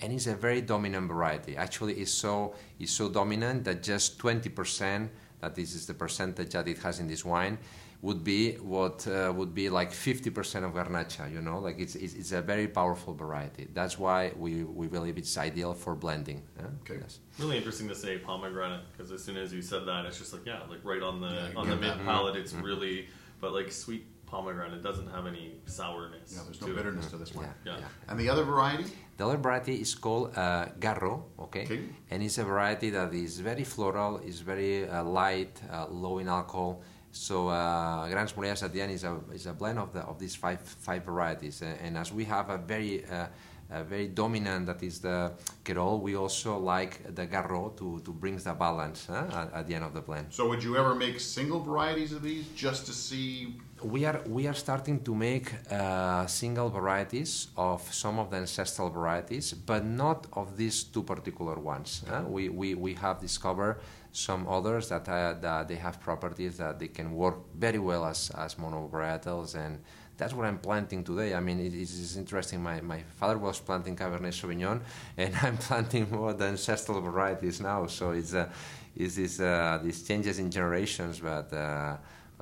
[0.00, 1.56] and it's a very dominant variety.
[1.56, 5.08] Actually, it's so it's so dominant that just 20%,
[5.44, 7.58] that this is the percentage that it has in this wine,
[8.06, 8.42] would be
[8.74, 11.24] what uh, would be like 50% of Garnacha.
[11.34, 13.64] You know, like it's, it's it's a very powerful variety.
[13.78, 16.40] That's why we, we believe it's ideal for blending.
[16.58, 16.80] yeah?
[16.82, 16.98] Okay.
[17.02, 17.20] Yes.
[17.38, 20.44] Really interesting to say pomegranate because as soon as you said that, it's just like
[20.50, 22.36] yeah, like right on the Yeah, on the get mid palate.
[22.42, 22.96] It's really,
[23.40, 26.32] but like sweet pomegranate doesn't have any sourness.
[26.34, 26.76] Yeah, there's to no it.
[26.76, 27.48] bitterness to this one.
[27.64, 27.78] Yeah.
[27.78, 28.08] Yeah.
[28.08, 28.86] And the other variety?
[29.16, 31.64] The other variety is called uh, Garro, okay?
[31.64, 31.80] Okay.
[32.10, 36.28] And it's a variety that is very floral, is very uh, light, uh, low in
[36.28, 36.82] alcohol.
[37.12, 40.18] So uh, Grans Murallas at the end is a, is a blend of, the, of
[40.18, 41.62] these five, five varieties.
[41.62, 43.26] Uh, and as we have a very, uh,
[43.70, 45.32] a very dominant, that is the
[45.64, 49.76] Querol, we also like the Garro to, to bring the balance huh, at, at the
[49.76, 50.26] end of the blend.
[50.30, 53.54] So, would you ever make single varieties of these just to see?
[53.82, 58.88] We are we are starting to make uh, single varieties of some of the ancestral
[58.88, 62.02] varieties, but not of these two particular ones.
[62.10, 62.22] uh.
[62.26, 63.80] We, we we have discovered
[64.12, 68.30] some others that uh, that they have properties that they can work very well as
[68.30, 69.80] as monovarietals, and
[70.16, 71.34] that's what I'm planting today.
[71.34, 72.62] I mean, it is interesting.
[72.62, 74.80] My my father was planting Cabernet Sauvignon,
[75.18, 77.86] and I'm planting more the ancestral varieties now.
[77.86, 78.48] So it's uh,
[78.96, 81.52] it's this uh, these changes in generations, but.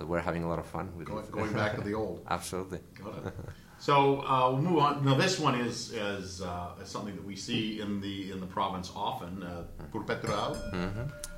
[0.00, 1.30] Uh, we're having a lot of fun with Going, it.
[1.32, 2.24] going back to the old.
[2.30, 2.80] Absolutely.
[3.02, 3.34] Got it.
[3.78, 5.04] So uh, we'll move on.
[5.04, 8.46] Now this one is is, uh, is something that we see in the in the
[8.46, 9.42] province often.
[9.42, 10.56] Uh, Perpetual.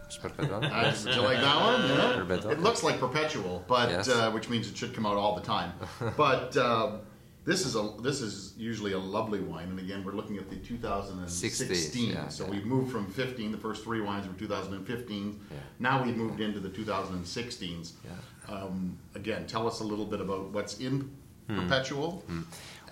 [0.05, 0.63] It's perpetual.
[0.63, 1.89] Uh, Did you like that one?
[1.89, 2.17] Yeah.
[2.19, 2.51] Perpetual.
[2.51, 4.09] It looks like perpetual, but Yes.
[4.11, 5.73] uh, which means it should come out all the time.
[6.19, 7.01] but um,
[7.47, 10.57] this is a this is usually a lovely wine, and again we're looking at the
[10.57, 11.69] 2016.
[11.69, 12.51] 60s, yeah, so yeah.
[12.51, 13.53] we've moved from 15.
[13.53, 15.41] The first three wines were 2015.
[15.51, 15.57] Yeah.
[15.79, 17.93] Now we've moved into the 2016s.
[18.49, 21.11] Um, again, tell us a little bit about what's in
[21.47, 21.61] Hmm.
[21.61, 22.23] perpetual.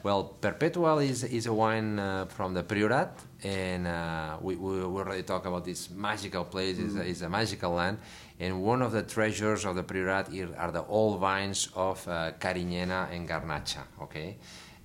[0.03, 3.13] Well, Perpetual is, is a wine uh, from the Priorat,
[3.45, 6.77] and uh, we, we we already talked about this magical place.
[6.79, 7.99] It's, a, it's a magical land,
[8.41, 12.33] and one of the treasures of the Priorat are- are the old vines of uh,
[12.41, 13.85] Cariñena and Garnacha.
[14.03, 14.39] Okay,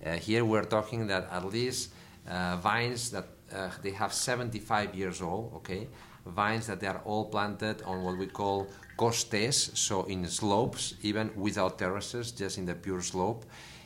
[0.05, 1.91] uh, here we're talking that at least
[2.29, 5.51] uh, vines that uh, they have 75 years old.
[5.55, 5.87] Okay,
[6.27, 11.31] vines that they are all planted on what we call costes, so in slopes, even
[11.35, 13.45] without terraces, just in the pure slope,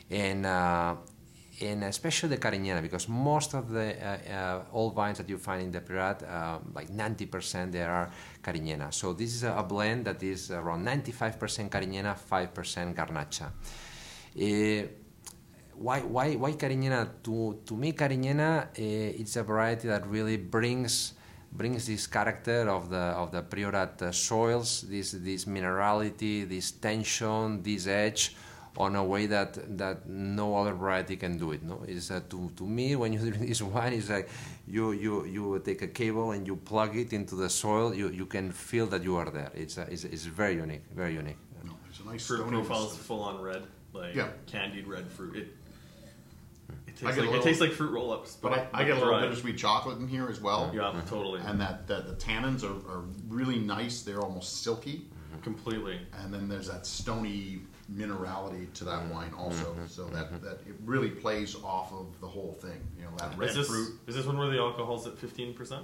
[0.10, 0.96] and uh,
[1.62, 5.62] and especially the Cariñena, because most of the uh, uh, old vines that you find
[5.62, 8.10] in the Priorat, uh, like 90% there are
[8.42, 8.92] Cariñena.
[8.94, 13.52] So this is a, blend that is around 95% Cariñena, 5% Garnacha.
[14.40, 14.86] Eh,
[15.76, 17.22] why why why Cariñena?
[17.24, 21.14] To to me, Cariñena uh, it's a variety that really brings
[21.52, 27.62] brings this character of the of the Priorat uh, soils, this this minerality, this tension,
[27.64, 28.36] this edge,
[28.78, 31.62] on a way that that no other variety can do it.
[31.64, 34.30] No, is uh, to to me when you drink this wine, it's like
[34.68, 37.94] you you you take a cable and you plug it into the soil.
[37.94, 39.52] You you can feel that you are there.
[39.54, 41.38] It's uh, it's, it's very unique, very unique.
[41.66, 42.68] No, there's a nice Fruit stoniness.
[42.68, 44.30] profile is full on red, like Yeah.
[44.48, 45.36] candied red fruit.
[45.36, 45.61] It it I
[47.08, 49.10] tastes get like little- it tastes like fruit roll-ups, But I, I get a little
[49.10, 49.22] dry.
[49.22, 50.72] bittersweet chocolate in here as well.
[50.74, 51.08] Yeah, mm-hmm.
[51.08, 51.42] totally.
[51.46, 54.02] And that, that the tannins are, are really nice.
[54.04, 55.08] They're almost silky.
[55.34, 55.42] Mm-hmm.
[55.44, 56.00] Completely.
[56.24, 57.62] and then there's that stony
[57.92, 59.14] minerality to that mm-hmm.
[59.14, 59.88] wine also, Mm-hmm.
[59.88, 62.80] so that, that it really plays off of the whole thing.
[62.98, 64.00] You know, that red Is this fruit.
[64.08, 65.84] is this one where the alcohol's at fifteen percent?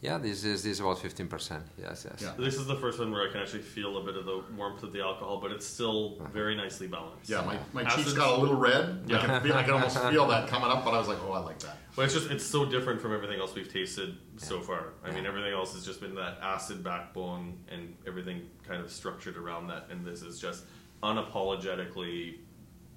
[0.00, 1.64] Yeah, this is this is about fifteen percent.
[1.76, 2.22] Yes, yes.
[2.22, 2.32] Yeah.
[2.38, 4.84] This is the first one where I can actually feel a bit of the warmth
[4.84, 6.28] of the alcohol, but it's still uh-huh.
[6.32, 7.28] very nicely balanced.
[7.28, 9.04] Yeah, my, my Acids- cheeks got a little red.
[9.08, 9.26] I Yeah.
[9.26, 11.40] can feel, I can almost feel that coming up, but I was like, oh, I
[11.40, 11.78] like that.
[11.96, 14.92] But it's just it's so different from everything else we've tasted so far.
[15.04, 19.36] I mean, everything else has just been that acid backbone and everything kind of structured
[19.36, 20.64] around that, and this is just
[21.02, 22.36] unapologetically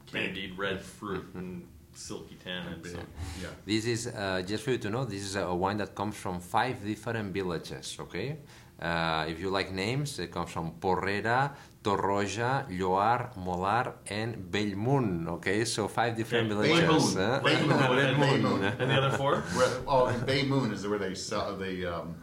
[0.05, 1.37] candied red fruit mm-hmm.
[1.37, 2.83] and silky tannin.
[2.83, 2.97] So.
[3.41, 3.47] Yeah.
[3.65, 5.05] This is uh, just for you to know.
[5.05, 7.97] This is a wine that comes from five different villages.
[7.99, 8.37] Okay,
[8.81, 11.51] uh, if you like names, it comes from Porrera,
[11.83, 15.27] Torroja, Lloar, Molar, and Bellmunt.
[15.27, 16.69] Okay, so five different Okay.
[16.73, 17.15] villages.
[17.15, 17.15] Baymoon.
[17.15, 17.41] huh?
[17.43, 18.15] Baymoon.
[18.15, 18.79] Baymoon.
[18.79, 19.41] And the other four?
[19.55, 22.15] Where, oh, in Bay Moon is where they sell they um,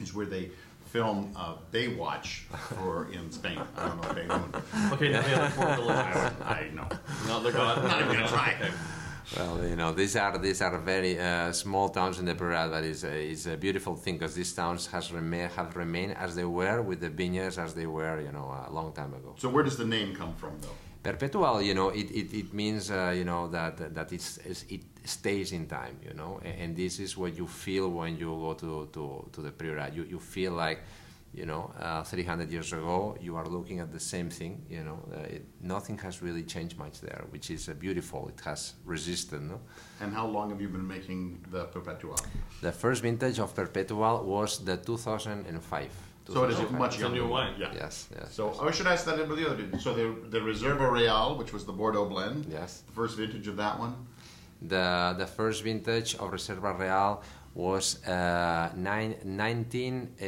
[0.00, 0.50] is where they
[0.92, 2.28] film uh, Baywatch
[2.76, 3.58] for in Spain.
[3.76, 4.50] I don't know Bay Moon.
[4.92, 6.32] Okay, now the other four I, villages.
[6.58, 6.88] I know.
[7.26, 7.82] No, they're gone.
[7.82, 8.70] Not even gonna try.
[9.36, 12.84] Well, you know, these are these are very uh, small towns in the Peral, but
[12.84, 16.44] it's a, it's a beautiful thing because these towns has remain, have remained as they
[16.44, 19.34] were with the vineyards as they were, you know, a long time ago.
[19.38, 20.76] So where does the name come from, though?
[21.02, 24.38] Perpetual, you know, it, it, it means, uh, you know, that that it's,
[24.68, 28.30] it stays in time, you know, and, and this is what you feel when you
[28.30, 29.96] go to, to, to the Priorat.
[29.96, 30.80] You, you feel like,
[31.34, 34.98] you know, uh, 300 years ago, you are looking at the same thing, you know,
[35.12, 38.28] uh, it, nothing has really changed much there, which is uh, beautiful.
[38.28, 39.60] It has resisted, no?
[40.00, 42.18] And how long have you been making the Perpetual?
[42.60, 45.90] The first vintage of Perpetual was the 2005.
[46.26, 46.78] So it is 2005.
[46.78, 47.22] much It's a younger.
[47.22, 47.54] new wine.
[47.58, 47.72] Yeah.
[47.74, 48.32] Yes, yes.
[48.34, 49.80] So I should ask that about the other dude.
[49.80, 52.82] So the the Reserva Real, which was the Bordeaux blend, Yes.
[52.86, 53.94] the first vintage of that one.
[54.62, 57.22] The, the first vintage of Reserva Real
[57.54, 60.24] was uh, nine, 19, uh,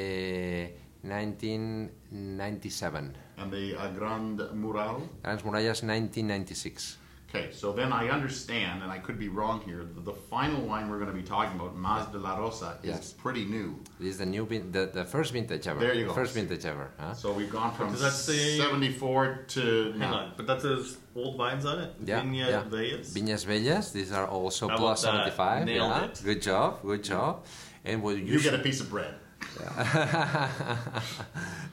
[2.11, 3.17] 1997.
[3.39, 5.03] And the uh, Grand Mural.
[5.23, 6.99] Grans Murallas 1996.
[7.35, 9.85] Okay, so then I understand, and I could be wrong here.
[9.85, 12.89] The, the final wine we're going to be talking about, Mas de la Rosa, is
[12.91, 13.13] Yes.
[13.13, 13.81] pretty new.
[13.99, 15.81] This is the new vin- the, the first vintage ever.
[15.81, 16.13] There you go.
[16.13, 16.91] First vintage ever.
[16.97, 17.13] Huh?
[17.15, 20.15] So we've gone from Does that say- 74 to Hang now.
[20.15, 21.91] on, but that says old vines on it?
[22.05, 22.63] Yeah, Viña yeah.
[22.71, 23.13] Vellas?
[23.13, 25.35] Viñas Bellas, these are also How plus about that?
[25.37, 25.65] 75.
[25.67, 26.05] Nailed yeah.
[26.05, 26.21] it.
[26.25, 27.45] Good job, good job.
[27.85, 29.15] And what you, You should- get a piece of bread.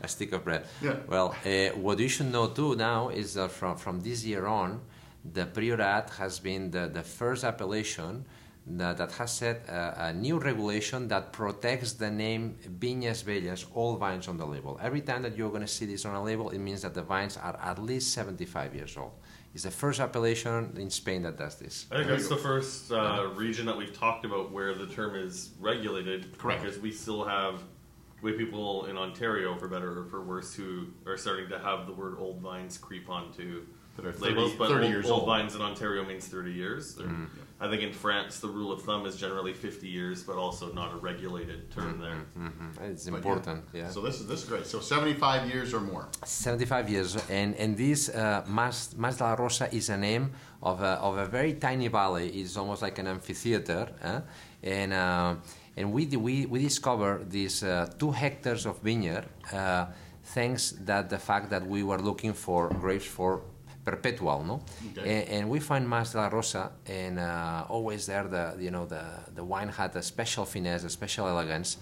[0.01, 0.65] a stick of bread.
[0.81, 0.95] Yeah.
[1.07, 4.81] Well, uh, what you should know too now is that from, from this year on,
[5.23, 8.25] the Priorat has been the, the first appellation
[8.65, 13.95] that, that has set a, a new regulation that protects the name Viñas Bellas, all
[13.95, 14.79] vines on the label.
[14.81, 17.01] Every time that you're going to see this on a label, it means that the
[17.01, 19.13] vines are at least 75 years old.
[19.53, 21.85] It's the first appellation in Spain that does this.
[21.91, 25.51] I think that's the first uh, region that we've talked about where the term is
[25.59, 26.37] regulated.
[26.37, 26.61] Correct.
[26.61, 27.61] Because we still have
[28.21, 31.91] we people in Ontario, for better or for worse, who are starting to have the
[31.91, 33.65] word old vines creep onto
[34.01, 34.53] That are 30 labels.
[34.57, 35.25] But 30 old, years old old.
[35.27, 36.95] vines in Ontario means 30 years.
[36.95, 37.27] They're-
[37.63, 40.93] I think in France, the rule of thumb is generally 50 years, but also not
[40.93, 42.25] a regulated term there.
[42.35, 42.89] Mhm.
[42.89, 43.63] It's important.
[43.71, 43.87] yeah.
[43.91, 44.65] So this is this is great.
[44.65, 46.07] So 75 years or more.
[46.25, 50.31] 75 years, and and this uh, Mas, Mas de la Rosa is a name
[50.63, 52.29] of a, of a very tiny valley.
[52.29, 54.21] It's almost like an amphitheater, eh?
[54.63, 55.35] and uh,
[55.77, 59.85] and we we we discovered these uh, two hectares of vineyard uh,
[60.33, 63.41] thanks that the fact that we were looking for grapes for
[63.83, 65.21] perpetual, no, Okay.
[65.21, 68.85] and, and we find Mas de la Rosa, and uh, always there the you know
[68.85, 69.03] the
[69.35, 71.77] the wine had a special finesse, a special elegance.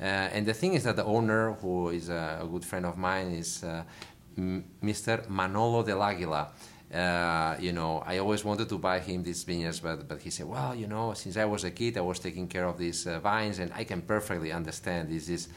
[0.00, 2.96] Uh, and the thing is that the owner, who is a, a good friend of
[2.96, 3.84] mine, is uh,
[4.36, 5.28] M- Mr.
[5.28, 6.48] Manolo del Aguila.
[6.92, 10.46] Uh, you know, I always wanted to buy him these vineyards, but, but he said,
[10.46, 13.18] well, you know, since I was a kid, I was taking care of these uh,
[13.20, 15.48] vines, and I can perfectly understand this is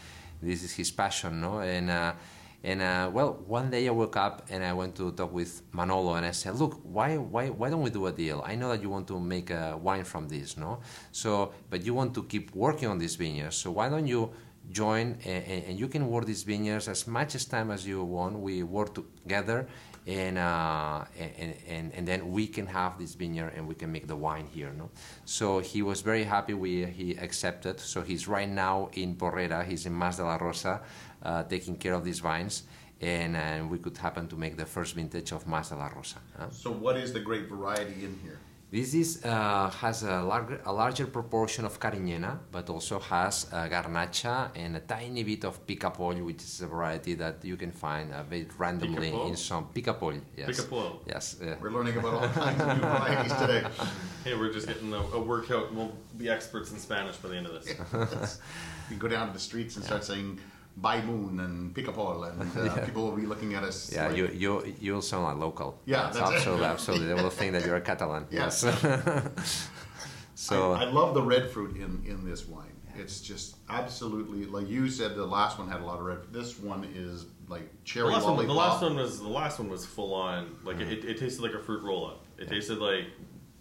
[0.42, 1.60] this is his passion, no?
[1.60, 2.14] And uh,
[2.63, 6.15] and uh, well, one day I woke up and I went to talk with Manolo,
[6.15, 8.43] and I said, look, why why why don't we do a deal?
[8.46, 10.80] I know that you want to make a wine from this, no?
[11.12, 14.32] So, but you want to keep working on these vineyards, so why don't you
[14.70, 18.38] join and, and you can work these vineyards as much as time as you want.
[18.38, 19.67] We work together,
[20.06, 24.08] and, uh, and, and and then we can have this vineyard and we can make
[24.08, 24.72] the wine here.
[24.78, 24.89] No,
[25.26, 26.54] so he was very happy.
[26.54, 27.80] We he accepted.
[27.80, 29.65] So he's right now in Porrera.
[29.65, 30.82] He's in Mas de la Rosa,
[31.24, 32.64] uh, taking care of these vines.
[33.00, 36.18] And, and we could happen to make the first vintage of Mas de la Rosa.
[36.38, 36.50] huh?
[36.50, 38.40] So what is the grape variety in here?
[38.70, 43.66] This is, uh, has a, larger, a larger proportion of Carignana, but also has uh,
[43.70, 48.12] Garnacha and a tiny bit of Picapollo, which is a variety that you can find
[48.12, 49.30] uh, very randomly Picapollo?
[49.30, 50.20] in some Picapollo.
[50.36, 50.50] Yes.
[50.50, 51.00] Picapollo.
[51.08, 51.38] Yes.
[51.42, 51.56] yeah.
[51.62, 53.64] We're learning about all kinds of new varieties today.
[54.26, 55.74] Hey, we're just getting a, a workout.
[55.74, 57.70] We'll be experts in Spanish by the end of this.
[58.90, 60.40] You can go down to the streets and start saying
[60.80, 63.92] by moon and picapol, and uh, people will be looking at us.
[63.92, 65.82] Yeah, like, you you you'll sound like local.
[65.86, 66.36] Yeah, that's it.
[66.36, 67.08] absolutely, absolutely.
[67.08, 68.28] They will think that you're a Catalan.
[68.32, 68.62] Yes.
[70.36, 72.74] so I, I love the red fruit in, in this wine.
[73.00, 75.16] It's just absolutely like you said.
[75.16, 76.20] The last one had a lot of red.
[76.32, 79.70] This one is like The cherry last, one, the last one was the last one
[79.70, 80.56] was full on.
[80.63, 80.92] Like Mm.
[80.92, 82.26] it, it tasted like a fruit roll up.
[82.38, 83.06] It tasted like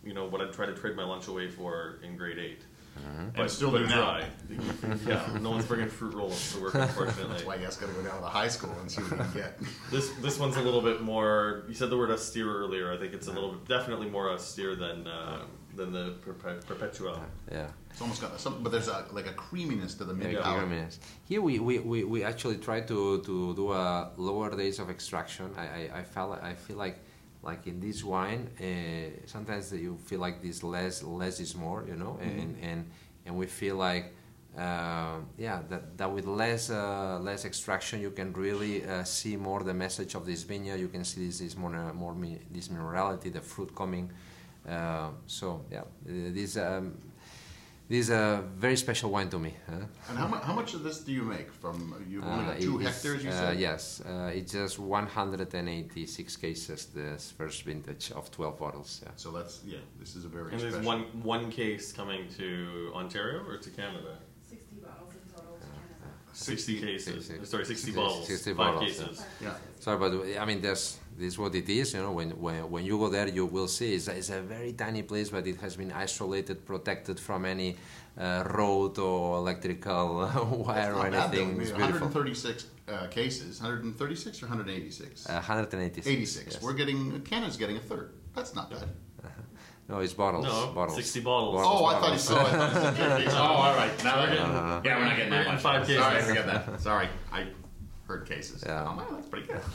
[0.04, 2.62] you know what I'd try to trade my lunch away for in grade eight.
[2.96, 3.40] Mm-hmm.
[3.40, 4.18] And still do now.
[4.20, 4.26] dry.
[5.06, 7.28] yeah, no one's bringing fruit roll-ups to work, unfortunately.
[7.32, 9.10] That's why you guys got to go down to the high school and see what
[9.12, 9.58] you can get.
[9.90, 11.64] This this one's a little bit more.
[11.68, 12.92] You said the word austere earlier.
[12.92, 15.42] I think it's a little bit, definitely more austere than uh,
[15.74, 17.20] than the perpe- perpetual.
[17.52, 17.68] yeah.
[17.90, 20.58] It's almost got some, but there's a, like a creaminess to the mid Yeah, palate.
[20.66, 21.00] creaminess.
[21.24, 25.50] Here we, we, we, we actually try to, to do a lower days of extraction.
[25.56, 26.98] I, I, I felt I feel like
[27.46, 31.96] like in this wine uh, sometimes you feel like this less less is more you
[32.02, 32.80] know and and
[33.24, 34.06] and we feel like
[34.58, 39.62] uh, yeah that, that with less uh, less extraction you can really uh, see more
[39.62, 40.80] the message of this vineyard.
[40.80, 44.10] You can see this this more more mi- this minerality the fruit coming.
[44.68, 46.94] Uh, so yeah uh, this um,
[47.88, 49.86] this is a very special wine to me huh?
[50.08, 51.94] And how, mu- how much of this do you make from?
[52.08, 53.60] You've only Uh, got two hectares, you uh, said.
[53.60, 56.86] yes, uh, it's just 186 cases.
[56.94, 59.00] This first vintage of 12 bottles.
[59.04, 59.12] Yeah.
[59.16, 59.78] So that's yeah.
[60.00, 64.18] This is a very And there's one one case coming to Ontario or to Canada.
[64.48, 66.14] 60 bottles in total to Canada.
[66.32, 67.26] Sixty cases.
[67.26, 68.26] Sixty- Sorry, sixty sixty- bottles.
[68.26, 69.22] sixty five bottles, cases.
[69.40, 69.54] Yeah.
[69.80, 71.94] Sorry, but I mean, that's this is what it is.
[71.94, 74.72] You know, when when, when you go there, you will see it's, it's a very
[74.72, 77.76] tiny place, but it has been isolated, protected from any
[78.18, 80.28] uh, road or electrical
[80.66, 81.60] wire or Not bad, anything.
[81.60, 82.08] It's beautiful.
[82.08, 83.60] 136 uh, cases.
[83.60, 85.28] 136 or 186?
[85.28, 86.06] Uh, 186.
[86.06, 86.54] 86.
[86.54, 86.62] yes.
[86.62, 88.12] We're getting Canada's getting a third.
[88.34, 88.88] That's not bad.
[89.88, 90.44] No, it's bottles.
[90.44, 90.96] No, bottles.
[90.96, 91.60] 60 bottles.
[91.64, 92.40] Oh, I thought you saw.
[92.44, 93.34] I thought you said cases.
[93.34, 94.02] Oh, all right.
[94.04, 94.42] Now we're getting.
[94.52, 94.82] no, no.
[94.84, 95.62] Yeah, we're not getting that We're much.
[95.62, 96.28] getting five Sorry, cases.
[96.28, 96.80] forget that.
[96.80, 97.46] Sorry, I
[98.08, 98.64] heard cases.
[98.66, 98.82] Yeah.
[98.82, 99.60] Oh, wow, that's pretty good.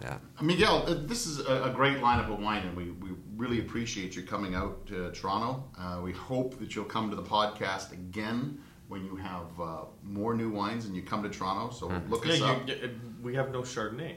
[0.00, 0.06] so.
[0.06, 0.18] Yeah.
[0.40, 4.16] Miguel, uh, this is a, a great lineup of wine, and we, we really appreciate
[4.16, 5.64] you coming out to Toronto.
[5.78, 10.34] Uh, we hope that you'll come to the podcast again when you have uh, more
[10.34, 11.72] new wines and you come to Toronto.
[11.74, 12.68] So look Yeah, us up.
[12.68, 12.90] you-
[13.22, 14.16] we have no Chardonnay.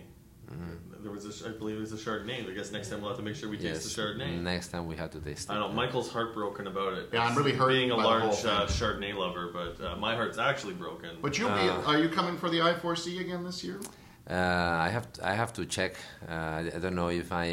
[1.02, 2.50] There was, a, I believe, it was a Chardonnay.
[2.50, 3.96] I guess next time we'll have to make sure we taste Yes.
[3.96, 4.39] the Chardonnay.
[4.41, 5.52] Next time we have to taste it.
[5.54, 5.76] I don't know.
[5.76, 7.10] Michael's heartbroken about it.
[7.12, 10.38] Yeah, I'm really hurt Being a by large uh, Chardonnay lover, but uh, my heart's
[10.38, 11.17] actually broken.
[11.22, 11.67] But you'll be.
[11.69, 13.80] Are you coming for the I4C again this year?
[14.34, 15.93] Uh, I have to, I have to check.
[16.28, 17.46] Uh, I I don't know if I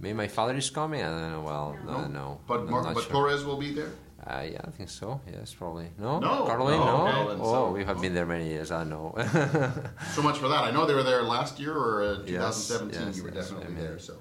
[0.00, 1.02] maybe my father is coming.
[1.02, 1.42] I don't know.
[1.50, 2.26] Well, no, no.
[2.48, 3.12] But I'm Mar- but sure.
[3.12, 3.90] Torres will be there.
[4.26, 5.20] Uh, yeah, I think so.
[5.30, 5.88] Yes, probably.
[5.98, 6.46] No, No?
[6.46, 7.28] Caroline, No, no.
[7.30, 8.70] okay, oh, we have been there many years.
[8.70, 9.14] I know.
[10.14, 10.62] So much for that.
[10.68, 13.06] I know they were there last year or uh, Yes, 2017.
[13.06, 13.98] yes, you were yes, definitely I mean- there.
[14.08, 14.14] So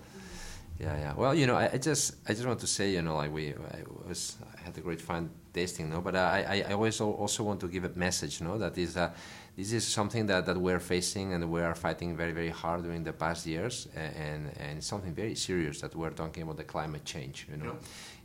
[0.79, 1.13] Yeah, yeah.
[1.15, 3.53] Well, you know, I, I just, I just want to say, you know, like we,
[3.77, 5.99] I was, I had a great fun tasting, no.
[6.07, 9.09] But I, I, I always also want to give a message, no, that is, uh,
[9.57, 13.03] this is something that, that we're facing and we are fighting very, very hard during
[13.09, 17.37] the past years, and and something very serious that we're talking about the climate change,
[17.49, 17.75] you know,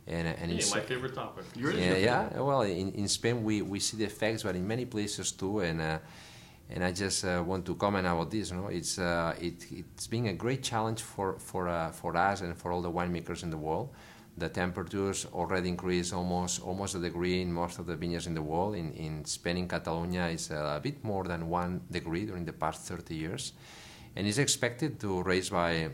[0.07, 1.45] and and hey, it's, my favorite topic.
[1.55, 2.39] you're yeah, yeah.
[2.47, 5.61] Well, in, in Spain we, we see the effects, but in many places too.
[5.67, 5.99] And uh,
[6.73, 8.51] and I just uh, want to comment about this.
[8.51, 12.41] You know, it's uh, it, it's been a great challenge for for uh, for us
[12.41, 13.89] and for all the winemakers in the world.
[14.37, 18.41] The temperatures already increased almost almost a degree in most of the vineyards in the
[18.41, 18.75] world.
[18.75, 22.87] In in Spain, in Catalonia, it's a bit more than one degree during the past
[22.87, 23.53] 30 years,
[24.15, 25.91] and is expected to raise by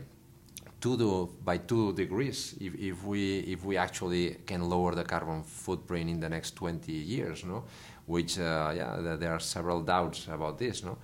[0.80, 5.42] two to, by two degrees if, if we if we actually can lower the carbon
[5.42, 7.64] footprint in the next 20 years no?
[8.06, 10.98] Which uh, yeah there are several doubts about this no?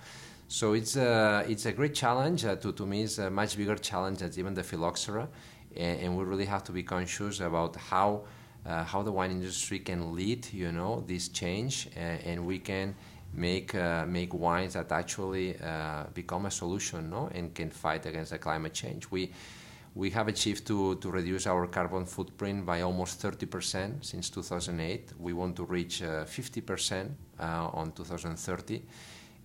[0.47, 3.75] So it's a it's a great challenge uh, to, to me it's a much bigger
[3.75, 5.27] challenge than even the phylloxera
[5.77, 8.23] and, and we really have to be conscious about how
[8.65, 12.95] uh, how the wine industry can lead you know this change and, and we can
[13.33, 18.31] make uh, make wines that actually uh, become a solution no and can fight against
[18.31, 19.31] the climate change we
[19.95, 25.13] we have achieved to, to reduce our carbon footprint by almost 30% since 2008.
[25.17, 28.81] We want to reach uh, 50% uh, on 2030,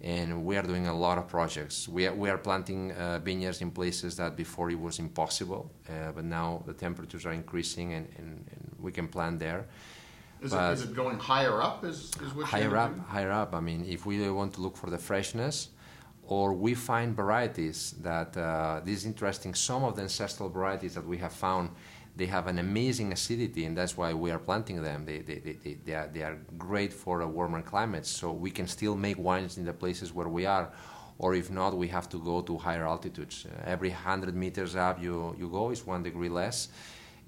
[0.03, 1.89] and we are doing a lot of projects.
[1.89, 6.13] We are, we are planting uh, vineyards in places that before it was impossible, uh,
[6.13, 9.67] but now the temperatures are increasing and, and, and we can plant there.
[10.42, 11.85] is, it, is it going higher up?
[11.85, 13.05] Is, is what higher up, doing?
[13.05, 13.55] higher up.
[13.55, 15.69] I mean, if we want to look for the freshness,
[16.31, 19.53] or we find varieties that uh, this is interesting.
[19.53, 21.71] Some of the ancestral varieties that we have found,
[22.17, 25.04] they have an amazing acidity, and that's why we are planting them.
[25.04, 28.67] They, they, they, they, are, they are great for a warmer climate, so we can
[28.67, 30.73] still make wines in the places where we are.
[31.19, 33.46] Or if not, we have to go to higher altitudes.
[33.46, 36.69] Uh, every 100 meters up you, you go is one degree less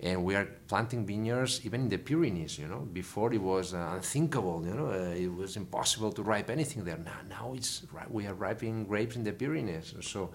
[0.03, 2.59] and we are planting vineyards even in the Pyrenees.
[2.59, 4.65] You know, before it was uh, unthinkable.
[4.67, 6.99] You know, uh, it was impossible to ripe anything there.
[6.99, 9.95] Now, now it's we are ripening grapes in the Pyrenees.
[10.01, 10.31] So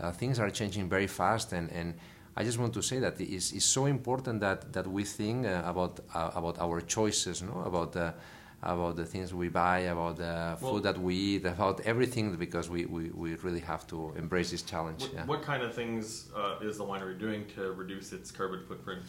[0.00, 1.94] uh, things are changing very fast, and, and
[2.36, 5.62] I just want to say that it's, it's so important that, that we think uh,
[5.64, 7.62] about uh, about our choices, no?
[7.64, 8.14] about the
[8.62, 12.70] about the things we buy, about the Well- food that we eat, about everything, because
[12.70, 15.02] we, we, we really have to embrace this challenge.
[15.02, 15.26] What, yeah.
[15.26, 19.02] what kind of things uh, is the winery doing to reduce its carbon footprint?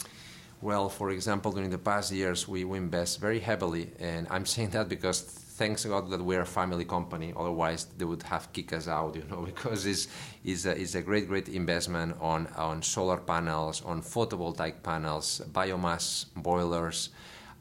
[0.62, 4.72] Well, for example, during the past years, we, we invest very heavily, and I'm saying
[4.72, 5.22] that because
[5.56, 7.34] thanks God that we're a family company.
[7.36, 10.08] Otherwise, they would have kicked us out, you know, because it's,
[10.44, 16.26] it's, a, it's a great, great investment on, on solar panels, on photovoltaic panels, biomass
[16.36, 17.10] boilers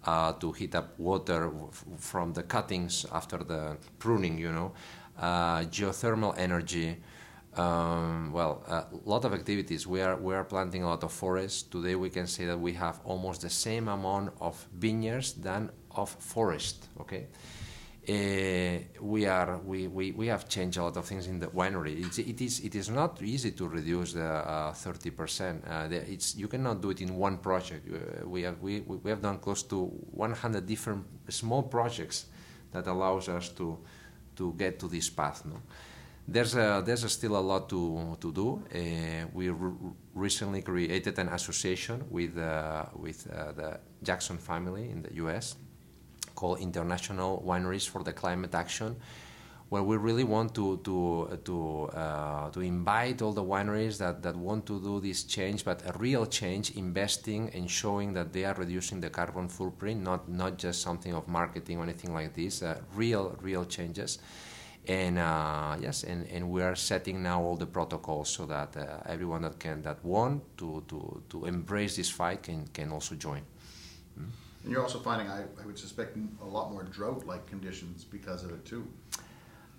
[0.07, 4.73] uh, to heat up water f- from the cuttings after the pruning, you know,
[5.19, 6.97] uh, geothermal energy.
[7.57, 9.87] Um, well, a lot of activities.
[9.87, 11.63] We are we are planting a lot of forests.
[11.63, 16.11] Today, we can say that we have almost the same amount of vineyards than of
[16.11, 16.89] forest.
[17.01, 17.29] Okay,
[18.07, 22.05] we are we, we, we have changed a lot of things in the winery.
[22.05, 25.65] It's, it is it is not easy to reduce the thirty percent.
[25.67, 27.89] Uh, it's you cannot do it in one project.
[27.89, 32.27] Uh, we have we, we have done close to one hundred different small projects
[32.73, 33.79] that allows us to
[34.37, 35.45] to get to this path.
[35.47, 35.61] No?
[36.27, 38.63] There's a, there's a still a lot to, to do.
[38.75, 39.73] Uh, we re-
[40.15, 45.57] recently created an association with, uh, with uh, the Jackson family in the US
[46.45, 48.97] called International Wineries for the Climate Action,
[49.71, 51.57] where we really want to, to, to,
[52.03, 55.93] uh, to invite all the wineries that, that want to do this change, but a
[55.99, 60.83] real change, investing and showing that they are reducing the carbon footprint, not, not just
[60.83, 64.19] something of marketing or anything like this, uh, real, real changes
[64.87, 68.99] and uh, yes, and, and we are setting now all the protocols so that uh,
[69.07, 73.41] everyone that can that want to, to, to embrace this fight can, can also join.
[74.65, 78.51] And you're also finding, I, I would suspect, a lot more drought-like conditions because of
[78.51, 78.89] it too.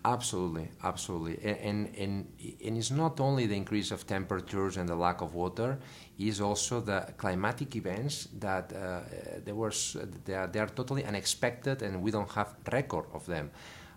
[0.06, 2.28] Absolutely, absolutely, and, and
[2.64, 5.80] and it's not only the increase of temperatures and the lack of water,
[6.20, 9.00] is also the climatic events that uh,
[9.44, 13.50] there was they are, they are totally unexpected and we don't have record of them.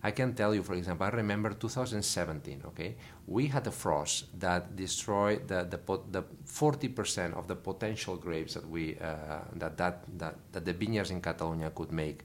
[0.03, 2.63] I can tell you, for example, I remember 2017.
[2.69, 2.97] Okay,
[3.27, 5.81] we had a frost that destroyed the the,
[6.11, 11.11] the 40% of the potential grapes that we uh, that, that that that the vineyards
[11.11, 12.25] in Catalonia could make.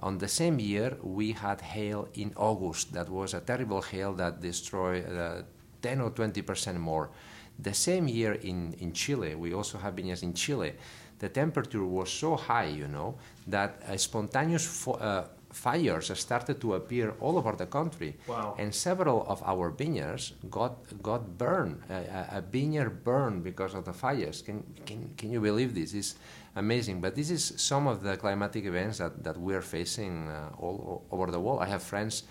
[0.00, 2.92] On the same year, we had hail in August.
[2.92, 5.42] That was a terrible hail that destroyed uh,
[5.80, 7.10] 10 or 20 percent more.
[7.58, 10.74] The same year in, in Chile, we also have vineyards in Chile.
[11.18, 16.74] The temperature was so high, you know, that a spontaneous fo- uh, fires started to
[16.74, 18.14] appear all over the country.
[18.28, 18.54] Wow.
[18.58, 21.78] And several of our vineyards got got burned.
[21.90, 24.42] A, a- vineyard burned because of the fires.
[24.42, 25.94] Can, can, can you believe this?
[25.94, 26.14] It's
[26.54, 27.00] amazing.
[27.00, 30.76] But this is some of the climatic events that, that we're facing uh, all,
[31.10, 31.60] all over the world.
[31.62, 32.24] I have friends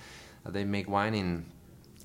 [0.44, 1.46] that they make wine in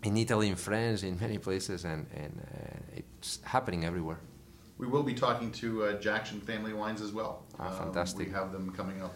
[0.02, 4.16] in Italy, in France, in many places, and, and uh, it's happening everywhere.
[4.78, 7.34] We will be talking to uh, Jackson Family Wines as well.
[7.58, 8.26] Ah, Um, fantastic.
[8.28, 9.12] we have them coming up.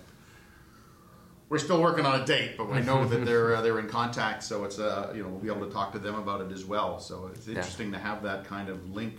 [1.49, 4.43] We're still working on a date, but I know that they're uh, they're in contact,
[4.43, 6.65] so it's uh, you know we'll be able to talk to them about it as
[6.65, 6.99] well.
[6.99, 7.57] So it's Yeah.
[7.57, 9.19] interesting to have that kind of link,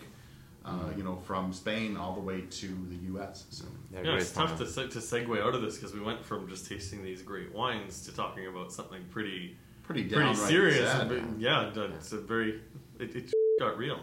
[0.65, 3.45] uh, you know, from Spain all the way to the U.S.
[3.51, 6.25] So They're Yeah, it's tough to, se- to segue out of this because we went
[6.25, 10.91] from just tasting these great wines to talking about something pretty pretty pretty downright serious.
[10.91, 11.11] sad.
[11.11, 12.59] and, yeah, it's a very
[12.99, 13.99] it, it got real.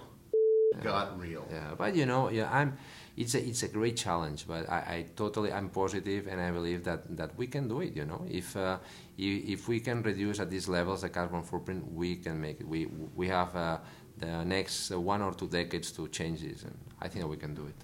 [0.83, 1.47] Got real.
[1.51, 2.79] Yeah, but you know, yeah, I'm.
[3.17, 6.83] It's a it's a great challenge, but I, I totally I'm positive, and I believe
[6.85, 7.95] that, that we can do it.
[7.95, 8.79] You know, if uh,
[9.19, 12.67] if, if we can reduce at these levels the carbon footprint, we can make it.
[12.67, 13.79] We we have uh,
[14.19, 17.37] the next uh, one or two decades to change this, and I think that we
[17.37, 17.75] can do it.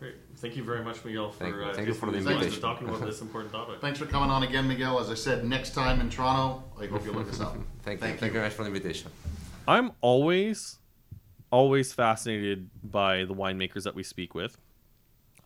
[0.00, 0.16] Great.
[0.36, 1.62] Thank you very much, Miguel, for Thank you.
[1.62, 2.62] uh, Thank you for the these wines and invitation.
[2.62, 3.80] talking about this important topic.
[3.80, 4.98] Thanks for coming on again, Miguel.
[4.98, 7.54] As I said, next time in Toronto, I hope you look us up.
[7.82, 8.08] Thank, Thank you.
[8.08, 8.16] you.
[8.18, 9.10] Thank you very much for the invitation.
[9.66, 10.78] I'm always,
[11.56, 14.58] always fascinated by the winemakers that we speak with.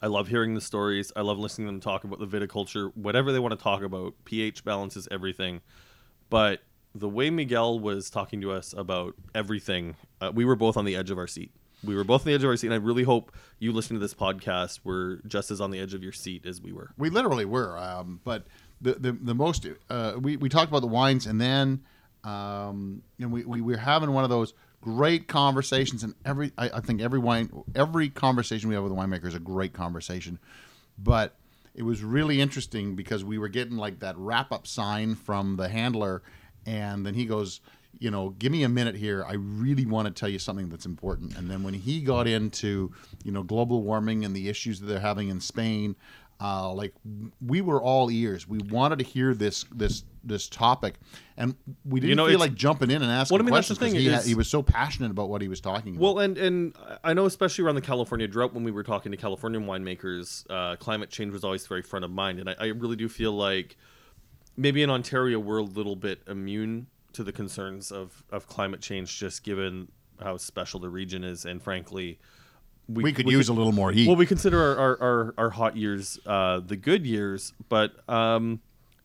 [0.03, 1.13] I love hearing the stories.
[1.15, 4.15] I love listening to them talk about the viticulture, whatever they want to talk about.
[4.25, 5.61] pH balances everything.
[6.29, 6.63] But
[6.97, 10.97] the way Miguel was talking to us about everything, uh, we were both on the
[10.97, 11.53] edge of our seat.
[11.85, 13.95] We were both on the edge of our seat, and I really hope you listen
[13.95, 16.91] to this podcast were just as on the edge of your seat as we were.
[16.99, 17.79] We literally were.
[17.79, 18.47] Um, but
[18.81, 21.85] the, the, the most, uh, we, we talked about the wines and then
[22.25, 26.71] um, and we, we, we were having one of those great conversations and every, I,
[26.75, 30.39] I think every wine, every conversation we have with a winemaker is a great conversation.
[30.99, 31.35] But
[31.75, 35.69] it was really interesting because we were getting like that wrap up sign from the
[35.69, 36.23] handler.
[36.67, 37.61] And then he goes,
[37.99, 39.25] you know, give me a minute here.
[39.27, 41.37] I really want to tell you something that's important.
[41.37, 42.93] And then when he got into,
[43.25, 45.97] you know, global warming and the issues that they're having in Spain,
[46.41, 46.95] uh, like
[47.45, 48.49] we were all ears.
[48.49, 50.95] We wanted to hear this this this topic,
[51.37, 53.75] and we didn't know, feel like jumping in and asking Well, I mean, that's the
[53.75, 56.03] questions because thing he, had- he was so passionate about what he was talking about.
[56.03, 56.75] Well, and and
[57.05, 60.77] I know especially around the California drought when we were talking to Californian winemakers, uh,
[60.77, 63.77] climate change was always very front of mind, and I, I really do feel like
[64.57, 69.19] maybe in Ontario we're a little bit immune to the concerns of of climate change,
[69.19, 69.89] just given
[70.23, 72.19] how special the region is, and frankly,
[72.95, 74.07] we could use a little more heat.
[74.07, 78.61] well, we consider our, our, our, our hot years uh, the good years, but um,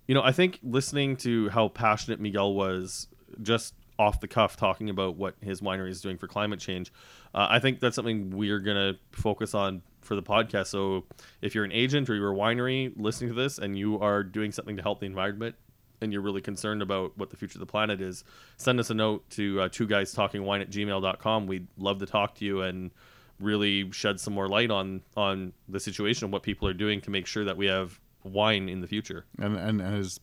[0.07, 3.07] you know, I think listening to how passionate Miguel was
[3.41, 6.91] just off the cuff talking about what his winery is doing for climate change,
[7.33, 10.67] uh, I think that's something we're gonna focus on for the podcast.
[10.67, 11.05] So
[11.41, 14.51] if you're an agent or you're a winery listening to this and you are doing
[14.51, 15.55] something to help the environment
[16.01, 18.23] and you're really concerned about what the future of the planet is,
[18.57, 21.47] send us a note to uh, two guys talking wine at gmail.com.
[21.47, 22.91] We'd love to talk to you and
[23.39, 27.09] really shed some more light on on the situation and what people are doing to
[27.09, 29.25] make sure that we have wine in the future.
[29.39, 30.19] and, and, and as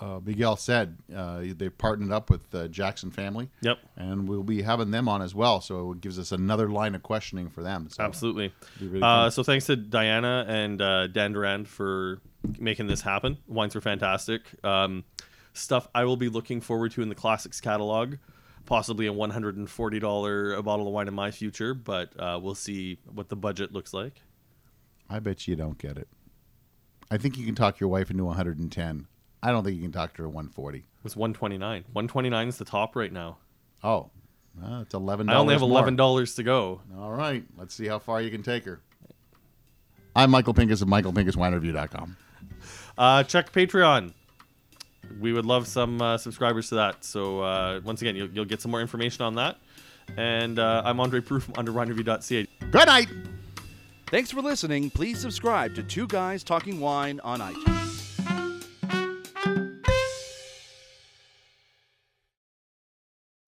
[0.00, 3.48] uh, Miguel said, uh, they've partnered up with uh, Jackson Family.
[3.60, 3.78] Yep.
[3.96, 7.02] And we'll be having them on as well, so it gives us another line of
[7.02, 7.88] questioning for them.
[7.88, 8.52] So Absolutely.
[8.80, 12.20] really Uh, so thanks to Diana and uh, Dan Durand for
[12.58, 13.38] making this happen.
[13.46, 14.42] Wines were fantastic.
[14.64, 15.04] Um,
[15.52, 18.16] stuff I will be looking forward to in the classics catalog.
[18.66, 22.18] Possibly a one hundred and forty dollar a bottle of wine in my future, but
[22.18, 24.22] uh, we'll see what the budget looks like.
[25.08, 26.08] I bet you don't get it.
[27.10, 29.06] I think you can talk your wife into 110.
[29.42, 30.78] I don't think you can talk to her 140.
[30.78, 31.84] It was one twenty nine.
[31.92, 33.36] One twenty nine is the top right now.
[33.82, 34.10] Oh,
[34.58, 35.28] well, it's eleven.
[35.28, 36.80] I only have eleven dollars to go.
[36.98, 38.80] All right, let's see how far you can take her.
[40.16, 42.16] I'm Michael Pinkus of MichaelPinkusWineReview.com.
[42.96, 44.12] Uh, check Patreon.
[45.20, 47.04] We would love some uh, subscribers to that.
[47.04, 49.58] So uh, once again, you'll, you'll get some more information on that.
[50.16, 52.46] And uh, I'm Andre Proulx from UnderWineReview.ca.
[52.70, 53.08] Good night.
[54.08, 54.90] Thanks for listening.
[54.90, 57.83] Please subscribe to Two Guys Talking Wine on iTunes.